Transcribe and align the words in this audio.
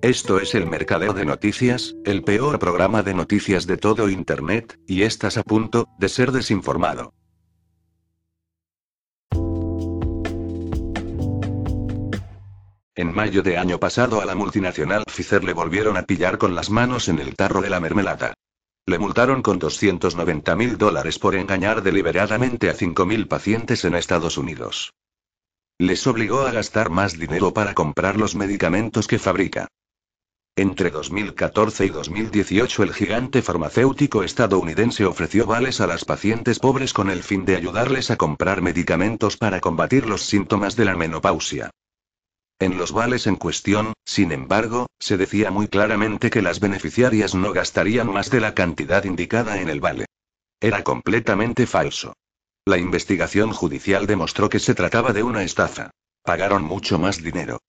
Esto 0.00 0.38
es 0.38 0.54
el 0.54 0.64
Mercadeo 0.66 1.12
de 1.12 1.24
Noticias, 1.24 1.96
el 2.04 2.22
peor 2.22 2.60
programa 2.60 3.02
de 3.02 3.14
noticias 3.14 3.66
de 3.66 3.76
todo 3.76 4.08
Internet, 4.08 4.78
y 4.86 5.02
estás 5.02 5.36
a 5.36 5.42
punto 5.42 5.88
de 5.98 6.08
ser 6.08 6.30
desinformado. 6.30 7.14
En 12.94 13.12
mayo 13.12 13.42
de 13.42 13.58
año 13.58 13.80
pasado 13.80 14.20
a 14.20 14.24
la 14.24 14.36
multinacional 14.36 15.02
Pfizer 15.04 15.42
le 15.42 15.52
volvieron 15.52 15.96
a 15.96 16.04
pillar 16.04 16.38
con 16.38 16.54
las 16.54 16.70
manos 16.70 17.08
en 17.08 17.18
el 17.18 17.34
tarro 17.34 17.60
de 17.60 17.70
la 17.70 17.80
mermelada. 17.80 18.34
Le 18.86 19.00
multaron 19.00 19.42
con 19.42 19.58
290 19.58 20.54
mil 20.54 20.78
dólares 20.78 21.18
por 21.18 21.34
engañar 21.34 21.82
deliberadamente 21.82 22.70
a 22.70 22.74
5.000 22.74 23.26
pacientes 23.26 23.84
en 23.84 23.96
Estados 23.96 24.38
Unidos. 24.38 24.92
Les 25.76 26.06
obligó 26.06 26.42
a 26.42 26.52
gastar 26.52 26.88
más 26.88 27.18
dinero 27.18 27.52
para 27.52 27.74
comprar 27.74 28.16
los 28.16 28.36
medicamentos 28.36 29.08
que 29.08 29.18
fabrica. 29.18 29.68
Entre 30.58 30.90
2014 30.90 31.86
y 31.86 31.88
2018 31.90 32.82
el 32.82 32.92
gigante 32.92 33.42
farmacéutico 33.42 34.24
estadounidense 34.24 35.04
ofreció 35.04 35.46
vales 35.46 35.80
a 35.80 35.86
las 35.86 36.04
pacientes 36.04 36.58
pobres 36.58 36.92
con 36.92 37.10
el 37.10 37.22
fin 37.22 37.44
de 37.44 37.54
ayudarles 37.54 38.10
a 38.10 38.16
comprar 38.16 38.60
medicamentos 38.60 39.36
para 39.36 39.60
combatir 39.60 40.06
los 40.06 40.22
síntomas 40.22 40.74
de 40.74 40.84
la 40.84 40.96
menopausia. 40.96 41.70
En 42.58 42.76
los 42.76 42.90
vales 42.90 43.28
en 43.28 43.36
cuestión, 43.36 43.92
sin 44.04 44.32
embargo, 44.32 44.88
se 44.98 45.16
decía 45.16 45.52
muy 45.52 45.68
claramente 45.68 46.28
que 46.28 46.42
las 46.42 46.58
beneficiarias 46.58 47.36
no 47.36 47.52
gastarían 47.52 48.12
más 48.12 48.28
de 48.28 48.40
la 48.40 48.54
cantidad 48.54 49.04
indicada 49.04 49.60
en 49.60 49.68
el 49.68 49.78
vale. 49.78 50.06
Era 50.60 50.82
completamente 50.82 51.68
falso. 51.68 52.14
La 52.64 52.78
investigación 52.78 53.52
judicial 53.52 54.08
demostró 54.08 54.48
que 54.48 54.58
se 54.58 54.74
trataba 54.74 55.12
de 55.12 55.22
una 55.22 55.44
estafa. 55.44 55.90
Pagaron 56.24 56.64
mucho 56.64 56.98
más 56.98 57.22
dinero. 57.22 57.60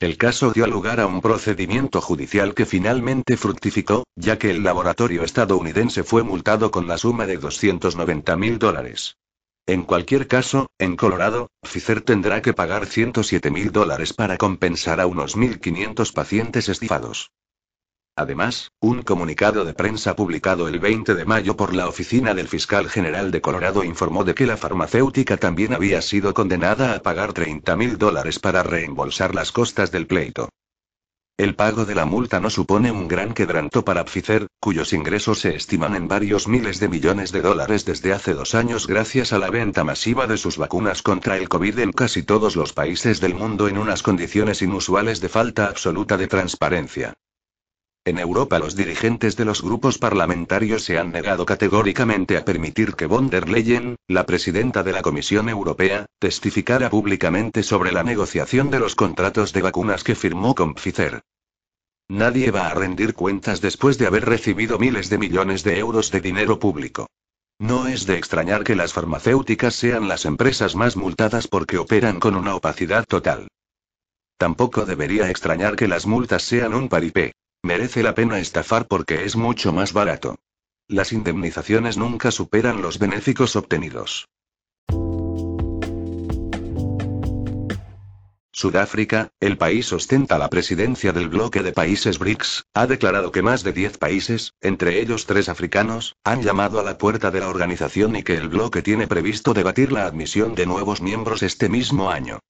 El 0.00 0.16
caso 0.16 0.52
dio 0.52 0.68
lugar 0.68 1.00
a 1.00 1.08
un 1.08 1.20
procedimiento 1.20 2.00
judicial 2.00 2.54
que 2.54 2.66
finalmente 2.66 3.36
fructificó, 3.36 4.04
ya 4.14 4.38
que 4.38 4.52
el 4.52 4.62
laboratorio 4.62 5.24
estadounidense 5.24 6.04
fue 6.04 6.22
multado 6.22 6.70
con 6.70 6.86
la 6.86 6.98
suma 6.98 7.26
de 7.26 7.36
290 7.36 8.36
mil 8.36 8.60
dólares. 8.60 9.16
En 9.66 9.82
cualquier 9.82 10.28
caso, 10.28 10.68
en 10.78 10.94
Colorado, 10.94 11.48
Pfizer 11.62 12.00
tendrá 12.00 12.42
que 12.42 12.54
pagar 12.54 12.86
107 12.86 13.50
mil 13.50 13.72
dólares 13.72 14.12
para 14.12 14.36
compensar 14.36 15.00
a 15.00 15.08
unos 15.08 15.36
1.500 15.36 16.12
pacientes 16.12 16.68
estifados. 16.68 17.32
Además, 18.18 18.72
un 18.80 19.02
comunicado 19.02 19.64
de 19.64 19.74
prensa 19.74 20.16
publicado 20.16 20.66
el 20.66 20.80
20 20.80 21.14
de 21.14 21.24
mayo 21.24 21.56
por 21.56 21.72
la 21.72 21.86
Oficina 21.86 22.34
del 22.34 22.48
Fiscal 22.48 22.90
General 22.90 23.30
de 23.30 23.40
Colorado 23.40 23.84
informó 23.84 24.24
de 24.24 24.34
que 24.34 24.44
la 24.44 24.56
farmacéutica 24.56 25.36
también 25.36 25.72
había 25.72 26.02
sido 26.02 26.34
condenada 26.34 26.96
a 26.96 26.98
pagar 26.98 27.32
30 27.32 27.76
mil 27.76 27.96
dólares 27.96 28.40
para 28.40 28.64
reembolsar 28.64 29.36
las 29.36 29.52
costas 29.52 29.92
del 29.92 30.08
pleito. 30.08 30.48
El 31.36 31.54
pago 31.54 31.84
de 31.84 31.94
la 31.94 32.06
multa 32.06 32.40
no 32.40 32.50
supone 32.50 32.90
un 32.90 33.06
gran 33.06 33.34
quebranto 33.34 33.84
para 33.84 34.04
Pfizer, 34.04 34.48
cuyos 34.58 34.92
ingresos 34.92 35.38
se 35.38 35.54
estiman 35.54 35.94
en 35.94 36.08
varios 36.08 36.48
miles 36.48 36.80
de 36.80 36.88
millones 36.88 37.30
de 37.30 37.40
dólares 37.40 37.84
desde 37.84 38.12
hace 38.12 38.34
dos 38.34 38.56
años 38.56 38.88
gracias 38.88 39.32
a 39.32 39.38
la 39.38 39.48
venta 39.48 39.84
masiva 39.84 40.26
de 40.26 40.38
sus 40.38 40.58
vacunas 40.58 41.02
contra 41.02 41.36
el 41.36 41.48
COVID 41.48 41.78
en 41.78 41.92
casi 41.92 42.24
todos 42.24 42.56
los 42.56 42.72
países 42.72 43.20
del 43.20 43.36
mundo 43.36 43.68
en 43.68 43.78
unas 43.78 44.02
condiciones 44.02 44.60
inusuales 44.60 45.20
de 45.20 45.28
falta 45.28 45.66
absoluta 45.66 46.16
de 46.16 46.26
transparencia. 46.26 47.14
En 48.08 48.18
Europa 48.18 48.58
los 48.58 48.74
dirigentes 48.74 49.36
de 49.36 49.44
los 49.44 49.60
grupos 49.60 49.98
parlamentarios 49.98 50.82
se 50.82 50.98
han 50.98 51.12
negado 51.12 51.44
categóricamente 51.44 52.38
a 52.38 52.44
permitir 52.46 52.94
que 52.94 53.04
von 53.04 53.28
der 53.28 53.50
Leyen, 53.50 53.96
la 54.08 54.24
presidenta 54.24 54.82
de 54.82 54.92
la 54.92 55.02
Comisión 55.02 55.50
Europea, 55.50 56.06
testificara 56.18 56.88
públicamente 56.88 57.62
sobre 57.62 57.92
la 57.92 58.02
negociación 58.02 58.70
de 58.70 58.78
los 58.78 58.94
contratos 58.94 59.52
de 59.52 59.60
vacunas 59.60 60.04
que 60.04 60.14
firmó 60.14 60.54
con 60.54 60.72
Pfizer. 60.72 61.20
Nadie 62.08 62.50
va 62.50 62.68
a 62.68 62.72
rendir 62.72 63.12
cuentas 63.12 63.60
después 63.60 63.98
de 63.98 64.06
haber 64.06 64.24
recibido 64.24 64.78
miles 64.78 65.10
de 65.10 65.18
millones 65.18 65.62
de 65.62 65.78
euros 65.78 66.10
de 66.10 66.22
dinero 66.22 66.58
público. 66.58 67.08
No 67.58 67.88
es 67.88 68.06
de 68.06 68.16
extrañar 68.16 68.64
que 68.64 68.74
las 68.74 68.94
farmacéuticas 68.94 69.74
sean 69.74 70.08
las 70.08 70.24
empresas 70.24 70.74
más 70.74 70.96
multadas 70.96 71.46
porque 71.46 71.76
operan 71.76 72.20
con 72.20 72.36
una 72.36 72.54
opacidad 72.54 73.04
total. 73.04 73.48
Tampoco 74.38 74.86
debería 74.86 75.28
extrañar 75.28 75.76
que 75.76 75.88
las 75.88 76.06
multas 76.06 76.42
sean 76.42 76.72
un 76.72 76.88
paripé. 76.88 77.34
Merece 77.62 78.02
la 78.02 78.14
pena 78.14 78.38
estafar 78.38 78.86
porque 78.86 79.24
es 79.24 79.36
mucho 79.36 79.72
más 79.72 79.92
barato. 79.92 80.36
Las 80.86 81.12
indemnizaciones 81.12 81.96
nunca 81.98 82.30
superan 82.30 82.82
los 82.82 82.98
benéficos 82.98 83.56
obtenidos. 83.56 84.28
Sudáfrica, 88.52 89.30
el 89.38 89.56
país 89.56 89.92
ostenta 89.92 90.36
la 90.36 90.48
presidencia 90.48 91.12
del 91.12 91.28
bloque 91.28 91.62
de 91.62 91.72
países 91.72 92.18
BRICS, 92.18 92.64
ha 92.74 92.88
declarado 92.88 93.30
que 93.30 93.42
más 93.42 93.62
de 93.62 93.72
10 93.72 93.98
países, 93.98 94.54
entre 94.60 95.00
ellos 95.00 95.26
tres 95.26 95.48
africanos, 95.48 96.16
han 96.24 96.42
llamado 96.42 96.80
a 96.80 96.82
la 96.82 96.98
puerta 96.98 97.30
de 97.30 97.38
la 97.38 97.48
organización 97.48 98.16
y 98.16 98.24
que 98.24 98.34
el 98.34 98.48
bloque 98.48 98.82
tiene 98.82 99.06
previsto 99.06 99.54
debatir 99.54 99.92
la 99.92 100.06
admisión 100.06 100.56
de 100.56 100.66
nuevos 100.66 101.00
miembros 101.00 101.44
este 101.44 101.68
mismo 101.68 102.10
año. 102.10 102.40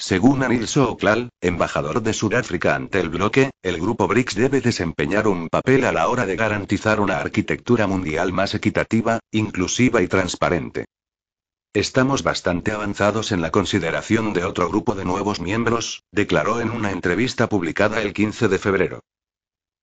Según 0.00 0.44
Anil 0.44 0.68
Soklal, 0.68 1.30
embajador 1.40 2.02
de 2.02 2.12
Sudáfrica 2.12 2.76
ante 2.76 3.00
el 3.00 3.08
bloque, 3.08 3.50
el 3.62 3.80
grupo 3.80 4.06
BRICS 4.06 4.36
debe 4.36 4.60
desempeñar 4.60 5.26
un 5.26 5.48
papel 5.48 5.84
a 5.84 5.92
la 5.92 6.08
hora 6.08 6.24
de 6.24 6.36
garantizar 6.36 7.00
una 7.00 7.18
arquitectura 7.18 7.88
mundial 7.88 8.32
más 8.32 8.54
equitativa, 8.54 9.18
inclusiva 9.32 10.00
y 10.00 10.06
transparente. 10.06 10.84
Estamos 11.74 12.22
bastante 12.22 12.70
avanzados 12.70 13.32
en 13.32 13.42
la 13.42 13.50
consideración 13.50 14.32
de 14.34 14.44
otro 14.44 14.68
grupo 14.68 14.94
de 14.94 15.04
nuevos 15.04 15.40
miembros, 15.40 16.04
declaró 16.12 16.60
en 16.60 16.70
una 16.70 16.92
entrevista 16.92 17.48
publicada 17.48 18.00
el 18.00 18.12
15 18.12 18.46
de 18.46 18.58
febrero. 18.58 19.00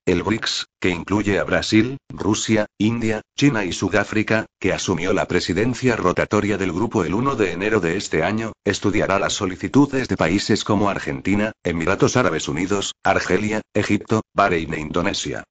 El 0.06 0.22
BRICS, 0.22 0.68
que 0.80 0.92
incluye 0.92 1.40
a 1.40 1.44
Brasil, 1.44 1.98
Rusia, 2.10 2.68
India, 2.78 3.22
China 3.36 3.66
y 3.66 3.74
Sudáfrica, 3.74 4.46
que 4.60 4.72
asumió 4.72 5.14
la 5.14 5.28
presidencia 5.28 5.96
rotatoria 5.96 6.60
del 6.60 6.72
grupo 6.72 7.04
el 7.04 7.16
1 7.16 7.36
de 7.36 7.54
enero 7.54 7.80
de 7.80 7.98
este 7.98 8.24
año, 8.24 8.54
estudiará 8.64 9.18
las 9.18 9.34
solicitudes 9.34 10.08
de 10.08 10.16
países 10.16 10.64
como 10.64 10.92
Argentina, 10.92 11.54
Emiratos 11.64 12.18
Árabes 12.18 12.48
Unidos, 12.48 12.94
Argelia, 13.04 13.62
Egipto, 13.74 14.22
Bahrein 14.36 14.76
e 14.76 14.80
Indonesia. 14.80 15.44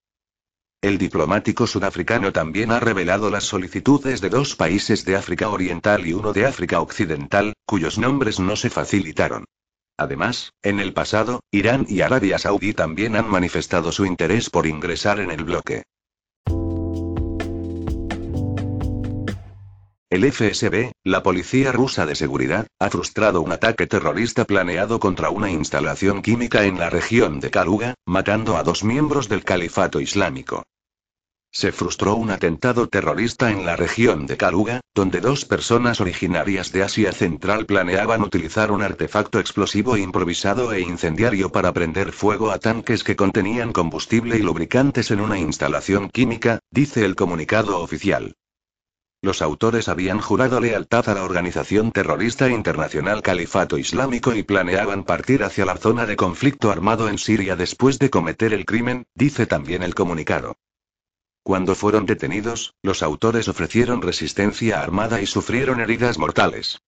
El 0.80 0.98
diplomático 0.98 1.66
sudafricano 1.66 2.32
también 2.32 2.70
ha 2.70 2.78
revelado 2.78 3.30
las 3.30 3.42
solicitudes 3.42 4.20
de 4.20 4.28
dos 4.28 4.54
países 4.54 5.04
de 5.04 5.16
África 5.16 5.48
Oriental 5.48 6.06
y 6.06 6.12
uno 6.12 6.32
de 6.32 6.46
África 6.46 6.80
Occidental, 6.80 7.54
cuyos 7.66 7.98
nombres 7.98 8.38
no 8.38 8.54
se 8.54 8.70
facilitaron. 8.70 9.46
Además, 9.96 10.52
en 10.62 10.80
el 10.80 10.92
pasado, 10.92 11.40
Irán 11.50 11.86
y 11.88 12.00
Arabia 12.00 12.38
Saudí 12.38 12.72
también 12.72 13.14
han 13.16 13.28
manifestado 13.28 13.92
su 13.92 14.04
interés 14.06 14.50
por 14.50 14.66
ingresar 14.66 15.20
en 15.20 15.30
el 15.30 15.44
bloque. 15.44 15.84
El 20.10 20.30
FSB, 20.30 20.92
la 21.02 21.22
policía 21.22 21.72
rusa 21.72 22.06
de 22.06 22.14
seguridad, 22.14 22.68
ha 22.78 22.88
frustrado 22.88 23.40
un 23.40 23.50
ataque 23.50 23.86
terrorista 23.88 24.44
planeado 24.44 25.00
contra 25.00 25.30
una 25.30 25.50
instalación 25.50 26.22
química 26.22 26.64
en 26.64 26.78
la 26.78 26.88
región 26.88 27.40
de 27.40 27.50
Kaluga, 27.50 27.94
matando 28.06 28.56
a 28.56 28.62
dos 28.62 28.84
miembros 28.84 29.28
del 29.28 29.42
califato 29.42 30.00
islámico. 30.00 30.62
Se 31.54 31.70
frustró 31.70 32.16
un 32.16 32.32
atentado 32.32 32.88
terrorista 32.88 33.52
en 33.52 33.64
la 33.64 33.76
región 33.76 34.26
de 34.26 34.36
Kaluga, 34.36 34.80
donde 34.92 35.20
dos 35.20 35.44
personas 35.44 36.00
originarias 36.00 36.72
de 36.72 36.82
Asia 36.82 37.12
Central 37.12 37.64
planeaban 37.64 38.22
utilizar 38.22 38.72
un 38.72 38.82
artefacto 38.82 39.38
explosivo 39.38 39.96
improvisado 39.96 40.72
e 40.72 40.80
incendiario 40.80 41.52
para 41.52 41.72
prender 41.72 42.10
fuego 42.10 42.50
a 42.50 42.58
tanques 42.58 43.04
que 43.04 43.14
contenían 43.14 43.72
combustible 43.72 44.36
y 44.36 44.42
lubricantes 44.42 45.12
en 45.12 45.20
una 45.20 45.38
instalación 45.38 46.10
química, 46.10 46.58
dice 46.72 47.04
el 47.04 47.14
comunicado 47.14 47.80
oficial. 47.80 48.34
Los 49.22 49.40
autores 49.40 49.88
habían 49.88 50.20
jurado 50.20 50.58
lealtad 50.58 51.08
a 51.08 51.14
la 51.14 51.22
organización 51.22 51.92
terrorista 51.92 52.48
internacional 52.50 53.22
Califato 53.22 53.78
Islámico 53.78 54.34
y 54.34 54.42
planeaban 54.42 55.04
partir 55.04 55.44
hacia 55.44 55.64
la 55.66 55.76
zona 55.76 56.04
de 56.04 56.16
conflicto 56.16 56.72
armado 56.72 57.08
en 57.08 57.16
Siria 57.16 57.54
después 57.54 58.00
de 58.00 58.10
cometer 58.10 58.52
el 58.52 58.64
crimen, 58.64 59.04
dice 59.14 59.46
también 59.46 59.84
el 59.84 59.94
comunicado. 59.94 60.56
Cuando 61.44 61.74
fueron 61.74 62.06
detenidos, 62.06 62.72
los 62.82 63.02
autores 63.02 63.48
ofrecieron 63.48 64.00
resistencia 64.00 64.80
armada 64.80 65.20
y 65.20 65.26
sufrieron 65.26 65.78
heridas 65.78 66.18
mortales. 66.18 66.80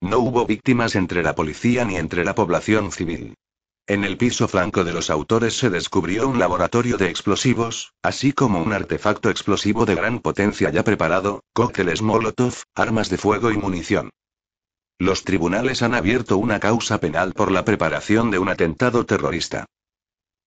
No 0.00 0.20
hubo 0.20 0.46
víctimas 0.46 0.94
entre 0.94 1.24
la 1.24 1.34
policía 1.34 1.84
ni 1.84 1.96
entre 1.96 2.24
la 2.24 2.36
población 2.36 2.92
civil. 2.92 3.34
En 3.88 4.04
el 4.04 4.16
piso 4.16 4.46
flanco 4.46 4.84
de 4.84 4.92
los 4.92 5.10
autores 5.10 5.58
se 5.58 5.68
descubrió 5.68 6.28
un 6.28 6.38
laboratorio 6.38 6.96
de 6.96 7.10
explosivos, 7.10 7.92
así 8.02 8.32
como 8.32 8.62
un 8.62 8.72
artefacto 8.72 9.30
explosivo 9.30 9.84
de 9.84 9.96
gran 9.96 10.20
potencia 10.20 10.70
ya 10.70 10.84
preparado, 10.84 11.42
cócteles 11.52 12.00
Molotov, 12.00 12.54
armas 12.76 13.10
de 13.10 13.18
fuego 13.18 13.50
y 13.50 13.56
munición. 13.56 14.10
Los 15.00 15.24
tribunales 15.24 15.82
han 15.82 15.92
abierto 15.92 16.38
una 16.38 16.60
causa 16.60 17.00
penal 17.00 17.32
por 17.32 17.50
la 17.50 17.64
preparación 17.64 18.30
de 18.30 18.38
un 18.38 18.48
atentado 18.48 19.04
terrorista. 19.04 19.66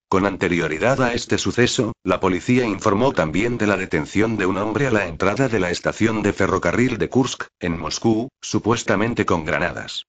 Con 0.09 0.25
anterioridad 0.25 1.01
a 1.01 1.13
este 1.13 1.37
suceso, 1.37 1.91
la 2.01 2.21
policía 2.21 2.65
informó 2.65 3.11
también 3.11 3.57
de 3.57 3.67
la 3.67 3.75
detención 3.75 4.37
de 4.37 4.45
un 4.45 4.57
hombre 4.57 4.87
a 4.87 4.91
la 4.91 5.05
entrada 5.05 5.49
de 5.49 5.59
la 5.59 5.69
estación 5.69 6.21
de 6.21 6.31
ferrocarril 6.31 6.97
de 6.97 7.09
Kursk, 7.09 7.47
en 7.59 7.77
Moscú, 7.77 8.29
supuestamente 8.39 9.25
con 9.25 9.43
granadas. 9.43 10.05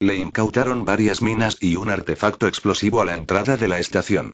Le 0.00 0.16
incautaron 0.16 0.86
varias 0.86 1.20
minas 1.20 1.58
y 1.60 1.76
un 1.76 1.90
artefacto 1.90 2.46
explosivo 2.48 3.02
a 3.02 3.04
la 3.04 3.14
entrada 3.14 3.58
de 3.58 3.68
la 3.68 3.78
estación. 3.78 4.32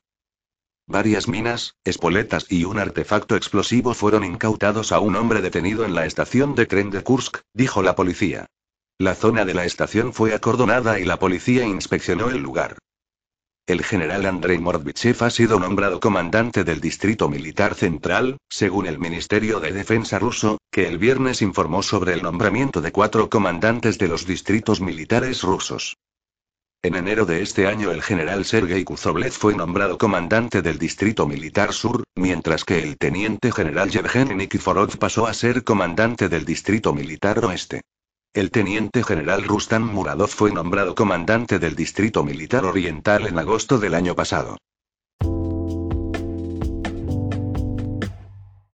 Varias 0.87 1.27
minas, 1.27 1.75
espoletas 1.83 2.47
y 2.49 2.65
un 2.65 2.79
artefacto 2.79 3.35
explosivo 3.35 3.95
fueron 3.95 4.23
incautados 4.25 4.93
a 4.93 5.01
un 5.01 5.17
hombre 5.17 5.43
detenido 5.43 5.85
en 5.85 5.97
la 5.97 6.07
estación 6.07 6.55
de 6.55 6.67
tren 6.67 6.91
de 6.91 7.03
Kursk, 7.03 7.41
dijo 7.53 7.83
la 7.83 7.97
policía. 7.97 8.47
La 8.99 9.17
zona 9.17 9.45
de 9.45 9.55
la 9.55 9.65
estación 9.65 10.13
fue 10.13 10.33
acordonada 10.33 11.01
y 11.01 11.05
la 11.05 11.19
policía 11.19 11.65
inspeccionó 11.65 12.31
el 12.31 12.39
lugar. 12.39 12.79
El 13.69 13.85
general 13.85 14.25
Andrei 14.25 14.59
Mordvichev 14.59 15.23
ha 15.25 15.29
sido 15.29 15.61
nombrado 15.61 16.01
comandante 16.01 16.65
del 16.65 16.81
Distrito 16.81 17.29
Militar 17.29 17.75
Central, 17.75 18.39
según 18.49 18.87
el 18.87 18.99
Ministerio 18.99 19.61
de 19.61 19.73
Defensa 19.73 20.19
ruso, 20.19 20.57
que 20.73 20.89
el 20.89 20.97
viernes 20.97 21.43
informó 21.43 21.83
sobre 21.83 22.15
el 22.15 22.23
nombramiento 22.23 22.81
de 22.81 22.93
cuatro 22.93 23.29
comandantes 23.29 23.99
de 23.99 24.09
los 24.09 24.25
distritos 24.25 24.81
militares 24.81 25.43
rusos. 25.43 25.99
En 26.83 26.95
enero 26.95 27.27
de 27.27 27.43
este 27.43 27.67
año 27.67 27.91
el 27.91 28.01
general 28.01 28.47
Sergei 28.47 28.85
Kuzovlev 28.85 29.33
fue 29.33 29.55
nombrado 29.55 29.99
comandante 29.99 30.63
del 30.63 30.79
Distrito 30.79 31.27
Militar 31.27 31.75
Sur, 31.75 32.05
mientras 32.17 32.65
que 32.65 32.83
el 32.83 32.97
teniente 32.97 33.53
general 33.53 33.91
Yevgeny 33.91 34.35
Nikiforov 34.35 34.97
pasó 34.97 35.27
a 35.27 35.35
ser 35.35 35.63
comandante 35.63 36.31
del 36.31 36.47
Distrito 36.47 36.95
Militar 36.95 37.45
Oeste. 37.45 37.83
El 38.35 38.51
teniente 38.51 39.03
general 39.03 39.43
Rustam 39.45 39.83
Muradov 39.83 40.29
fue 40.29 40.53
nombrado 40.53 40.95
comandante 40.95 41.59
del 41.59 41.75
Distrito 41.75 42.23
Militar 42.23 42.65
Oriental 42.65 43.27
en 43.27 43.39
agosto 43.39 43.79
del 43.79 43.95
año 43.95 44.15
pasado. 44.15 44.59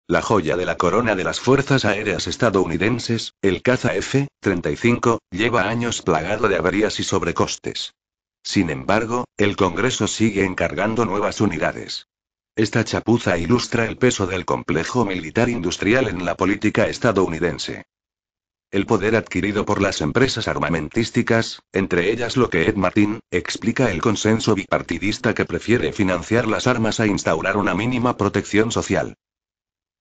La 0.09 0.21
joya 0.21 0.57
de 0.57 0.67
la 0.67 0.77
corona 0.77 1.15
de 1.15 1.25
las 1.25 1.41
Fuerzas 1.41 1.85
Aéreas 1.85 2.27
estadounidenses, 2.27 3.35
el 3.41 3.63
caza 3.63 3.95
F-35, 3.95 5.19
lleva 5.31 5.69
años 5.69 6.03
plagado 6.03 6.49
de 6.49 6.57
averías 6.57 6.99
y 7.01 7.05
sobrecostes. 7.05 7.95
Sin 8.43 8.69
embargo, 8.69 9.25
el 9.37 9.57
Congreso 9.57 10.09
sigue 10.09 10.45
encargando 10.45 11.05
nuevas 11.05 11.41
unidades. 11.41 12.09
Esta 12.57 12.85
chapuza 12.85 13.39
ilustra 13.39 13.87
el 13.87 13.97
peso 13.97 14.27
del 14.27 14.45
complejo 14.45 15.05
militar 15.05 15.49
industrial 15.49 16.09
en 16.09 16.25
la 16.25 16.37
política 16.37 16.89
estadounidense. 16.89 17.85
El 18.73 18.87
poder 18.87 19.17
adquirido 19.17 19.67
por 19.67 19.83
las 19.83 20.01
empresas 20.01 20.49
armamentísticas, 20.49 21.61
entre 21.75 22.11
ellas 22.11 22.39
lo 22.39 22.49
que 22.49 22.67
Ed 22.69 22.77
Martin, 22.77 23.21
explica 23.31 23.91
el 23.91 24.01
consenso 24.01 24.55
bipartidista 24.55 25.35
que 25.35 25.45
prefiere 25.45 25.93
financiar 25.93 26.49
las 26.49 26.67
armas 26.67 26.99
a 26.99 27.07
instaurar 27.07 27.59
una 27.59 27.75
mínima 27.75 28.17
protección 28.17 28.73
social. 28.73 29.15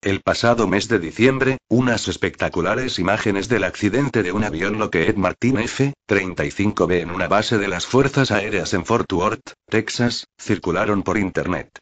El 0.02 0.22
pasado 0.22 0.70
mes 0.70 0.88
de 0.88 1.00
diciembre, 1.00 1.58
unas 1.68 2.08
espectaculares 2.08 2.98
imágenes 2.98 3.50
del 3.50 3.66
accidente 3.66 4.24
de 4.24 4.32
un 4.32 4.46
avión 4.46 4.80
Lockheed 4.80 5.16
Martin 5.16 5.60
F-35B 5.60 7.02
en 7.02 7.12
una 7.12 7.28
base 7.28 7.58
de 7.58 7.68
las 7.68 7.86
Fuerzas 7.86 8.32
Aéreas 8.32 8.74
en 8.74 8.86
Fort 8.86 9.12
Worth, 9.12 9.52
Texas, 9.70 10.28
circularon 10.40 11.04
por 11.04 11.18
Internet. 11.18 11.78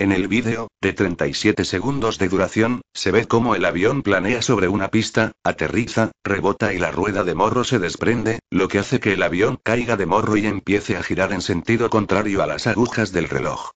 En 0.00 0.12
el 0.12 0.28
vídeo, 0.28 0.68
de 0.80 0.92
37 0.92 1.64
segundos 1.64 2.18
de 2.18 2.28
duración, 2.28 2.82
se 2.94 3.10
ve 3.10 3.26
cómo 3.26 3.56
el 3.56 3.64
avión 3.64 4.02
planea 4.02 4.42
sobre 4.42 4.68
una 4.68 4.92
pista, 4.92 5.32
aterriza, 5.42 6.12
rebota 6.22 6.72
y 6.72 6.78
la 6.78 6.92
rueda 6.92 7.24
de 7.24 7.34
morro 7.34 7.64
se 7.64 7.80
desprende, 7.80 8.38
lo 8.48 8.68
que 8.68 8.78
hace 8.78 9.00
que 9.00 9.14
el 9.14 9.24
avión 9.24 9.58
caiga 9.64 9.96
de 9.96 10.06
morro 10.06 10.36
y 10.36 10.46
empiece 10.46 10.96
a 10.96 11.02
girar 11.02 11.32
en 11.32 11.42
sentido 11.42 11.90
contrario 11.90 12.44
a 12.44 12.46
las 12.46 12.68
agujas 12.68 13.10
del 13.10 13.28
reloj. 13.28 13.70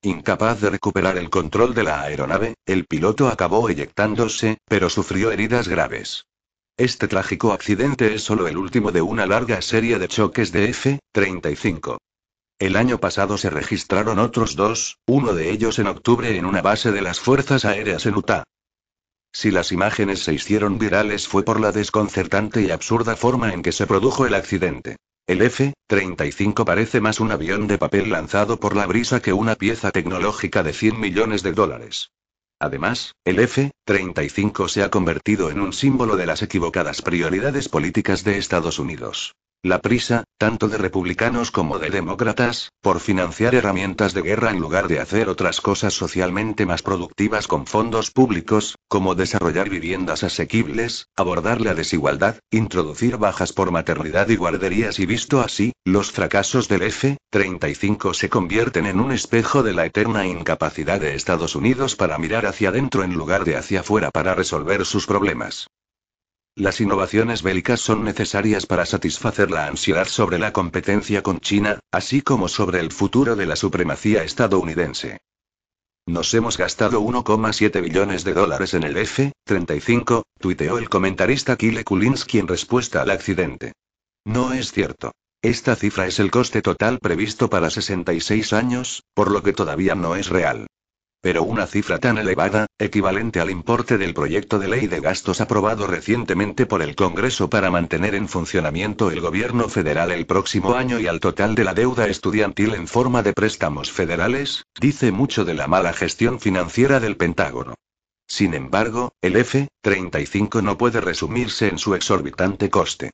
Incapaz 0.00 0.60
de 0.60 0.70
recuperar 0.70 1.18
el 1.18 1.28
control 1.28 1.74
de 1.74 1.82
la 1.82 2.02
aeronave, 2.02 2.54
el 2.66 2.86
piloto 2.86 3.26
acabó 3.26 3.68
eyectándose, 3.68 4.58
pero 4.68 4.88
sufrió 4.88 5.32
heridas 5.32 5.66
graves. 5.66 6.26
Este 6.76 7.08
trágico 7.08 7.52
accidente 7.52 8.14
es 8.14 8.22
solo 8.22 8.46
el 8.46 8.58
último 8.58 8.92
de 8.92 9.02
una 9.02 9.26
larga 9.26 9.60
serie 9.60 9.98
de 9.98 10.06
choques 10.06 10.52
de 10.52 10.68
F-35. 10.68 11.96
El 12.58 12.76
año 12.76 12.98
pasado 12.98 13.36
se 13.36 13.50
registraron 13.50 14.18
otros 14.18 14.54
dos, 14.54 14.98
uno 15.06 15.34
de 15.34 15.50
ellos 15.50 15.78
en 15.78 15.88
octubre 15.88 16.36
en 16.36 16.46
una 16.46 16.62
base 16.62 16.92
de 16.92 17.02
las 17.02 17.18
Fuerzas 17.18 17.64
Aéreas 17.64 18.06
en 18.06 18.14
Utah. 18.14 18.44
Si 19.32 19.50
las 19.50 19.72
imágenes 19.72 20.20
se 20.20 20.32
hicieron 20.32 20.78
virales 20.78 21.26
fue 21.26 21.42
por 21.42 21.60
la 21.60 21.72
desconcertante 21.72 22.62
y 22.62 22.70
absurda 22.70 23.16
forma 23.16 23.52
en 23.52 23.62
que 23.62 23.72
se 23.72 23.88
produjo 23.88 24.26
el 24.26 24.34
accidente. 24.34 24.96
El 25.26 25.42
F-35 25.42 26.64
parece 26.64 27.00
más 27.00 27.18
un 27.18 27.32
avión 27.32 27.66
de 27.66 27.78
papel 27.78 28.10
lanzado 28.10 28.60
por 28.60 28.76
la 28.76 28.86
brisa 28.86 29.20
que 29.20 29.32
una 29.32 29.56
pieza 29.56 29.90
tecnológica 29.90 30.62
de 30.62 30.72
100 30.72 31.00
millones 31.00 31.42
de 31.42 31.52
dólares. 31.52 32.10
Además, 32.60 33.16
el 33.24 33.40
F-35 33.40 34.68
se 34.68 34.84
ha 34.84 34.90
convertido 34.90 35.50
en 35.50 35.60
un 35.60 35.72
símbolo 35.72 36.16
de 36.16 36.26
las 36.26 36.42
equivocadas 36.42 37.02
prioridades 37.02 37.68
políticas 37.68 38.22
de 38.22 38.38
Estados 38.38 38.78
Unidos. 38.78 39.34
La 39.64 39.78
prisa, 39.78 40.24
tanto 40.36 40.68
de 40.68 40.76
republicanos 40.76 41.50
como 41.50 41.78
de 41.78 41.88
demócratas, 41.88 42.68
por 42.82 43.00
financiar 43.00 43.54
herramientas 43.54 44.12
de 44.12 44.20
guerra 44.20 44.50
en 44.50 44.60
lugar 44.60 44.88
de 44.88 45.00
hacer 45.00 45.30
otras 45.30 45.62
cosas 45.62 45.94
socialmente 45.94 46.66
más 46.66 46.82
productivas 46.82 47.46
con 47.46 47.66
fondos 47.66 48.10
públicos, 48.10 48.76
como 48.88 49.14
desarrollar 49.14 49.70
viviendas 49.70 50.22
asequibles, 50.22 51.06
abordar 51.16 51.62
la 51.62 51.74
desigualdad, 51.74 52.40
introducir 52.50 53.16
bajas 53.16 53.54
por 53.54 53.70
maternidad 53.70 54.28
y 54.28 54.36
guarderías 54.36 54.98
y 54.98 55.06
visto 55.06 55.40
así, 55.40 55.72
los 55.86 56.12
fracasos 56.12 56.68
del 56.68 56.82
F-35 56.82 58.12
se 58.12 58.28
convierten 58.28 58.84
en 58.84 59.00
un 59.00 59.12
espejo 59.12 59.62
de 59.62 59.72
la 59.72 59.86
eterna 59.86 60.26
incapacidad 60.26 61.00
de 61.00 61.14
Estados 61.14 61.56
Unidos 61.56 61.96
para 61.96 62.18
mirar 62.18 62.44
hacia 62.44 62.68
adentro 62.68 63.02
en 63.02 63.14
lugar 63.14 63.46
de 63.46 63.56
hacia 63.56 63.80
afuera 63.80 64.10
para 64.10 64.34
resolver 64.34 64.84
sus 64.84 65.06
problemas. 65.06 65.68
Las 66.56 66.80
innovaciones 66.80 67.42
bélicas 67.42 67.80
son 67.80 68.04
necesarias 68.04 68.64
para 68.66 68.86
satisfacer 68.86 69.50
la 69.50 69.66
ansiedad 69.66 70.06
sobre 70.06 70.38
la 70.38 70.52
competencia 70.52 71.20
con 71.20 71.40
China, 71.40 71.80
así 71.90 72.22
como 72.22 72.46
sobre 72.46 72.78
el 72.78 72.92
futuro 72.92 73.34
de 73.34 73.46
la 73.46 73.56
supremacía 73.56 74.22
estadounidense. 74.22 75.18
Nos 76.06 76.32
hemos 76.32 76.56
gastado 76.56 77.00
1,7 77.00 77.82
billones 77.82 78.22
de 78.22 78.34
dólares 78.34 78.74
en 78.74 78.84
el 78.84 78.96
F-35, 78.96 80.22
tuiteó 80.38 80.78
el 80.78 80.88
comentarista 80.88 81.56
Kile 81.56 81.82
Kulinski 81.82 82.38
en 82.38 82.46
respuesta 82.46 83.02
al 83.02 83.10
accidente. 83.10 83.72
No 84.24 84.52
es 84.52 84.70
cierto. 84.70 85.10
Esta 85.42 85.74
cifra 85.74 86.06
es 86.06 86.20
el 86.20 86.30
coste 86.30 86.62
total 86.62 87.00
previsto 87.00 87.50
para 87.50 87.68
66 87.68 88.52
años, 88.52 89.02
por 89.12 89.30
lo 89.32 89.42
que 89.42 89.54
todavía 89.54 89.96
no 89.96 90.14
es 90.14 90.28
real. 90.28 90.68
Pero 91.24 91.42
una 91.42 91.66
cifra 91.66 91.98
tan 91.98 92.18
elevada, 92.18 92.66
equivalente 92.78 93.40
al 93.40 93.48
importe 93.48 93.96
del 93.96 94.12
proyecto 94.12 94.58
de 94.58 94.68
ley 94.68 94.88
de 94.88 95.00
gastos 95.00 95.40
aprobado 95.40 95.86
recientemente 95.86 96.66
por 96.66 96.82
el 96.82 96.94
Congreso 96.94 97.48
para 97.48 97.70
mantener 97.70 98.14
en 98.14 98.28
funcionamiento 98.28 99.10
el 99.10 99.22
gobierno 99.22 99.70
federal 99.70 100.12
el 100.12 100.26
próximo 100.26 100.74
año 100.74 101.00
y 101.00 101.06
al 101.06 101.20
total 101.20 101.54
de 101.54 101.64
la 101.64 101.72
deuda 101.72 102.08
estudiantil 102.08 102.74
en 102.74 102.86
forma 102.86 103.22
de 103.22 103.32
préstamos 103.32 103.90
federales, 103.90 104.66
dice 104.78 105.12
mucho 105.12 105.46
de 105.46 105.54
la 105.54 105.66
mala 105.66 105.94
gestión 105.94 106.40
financiera 106.40 107.00
del 107.00 107.16
Pentágono. 107.16 107.72
Sin 108.26 108.52
embargo, 108.52 109.14
el 109.22 109.36
F-35 109.36 110.62
no 110.62 110.76
puede 110.76 111.00
resumirse 111.00 111.68
en 111.68 111.78
su 111.78 111.94
exorbitante 111.94 112.68
coste. 112.68 113.12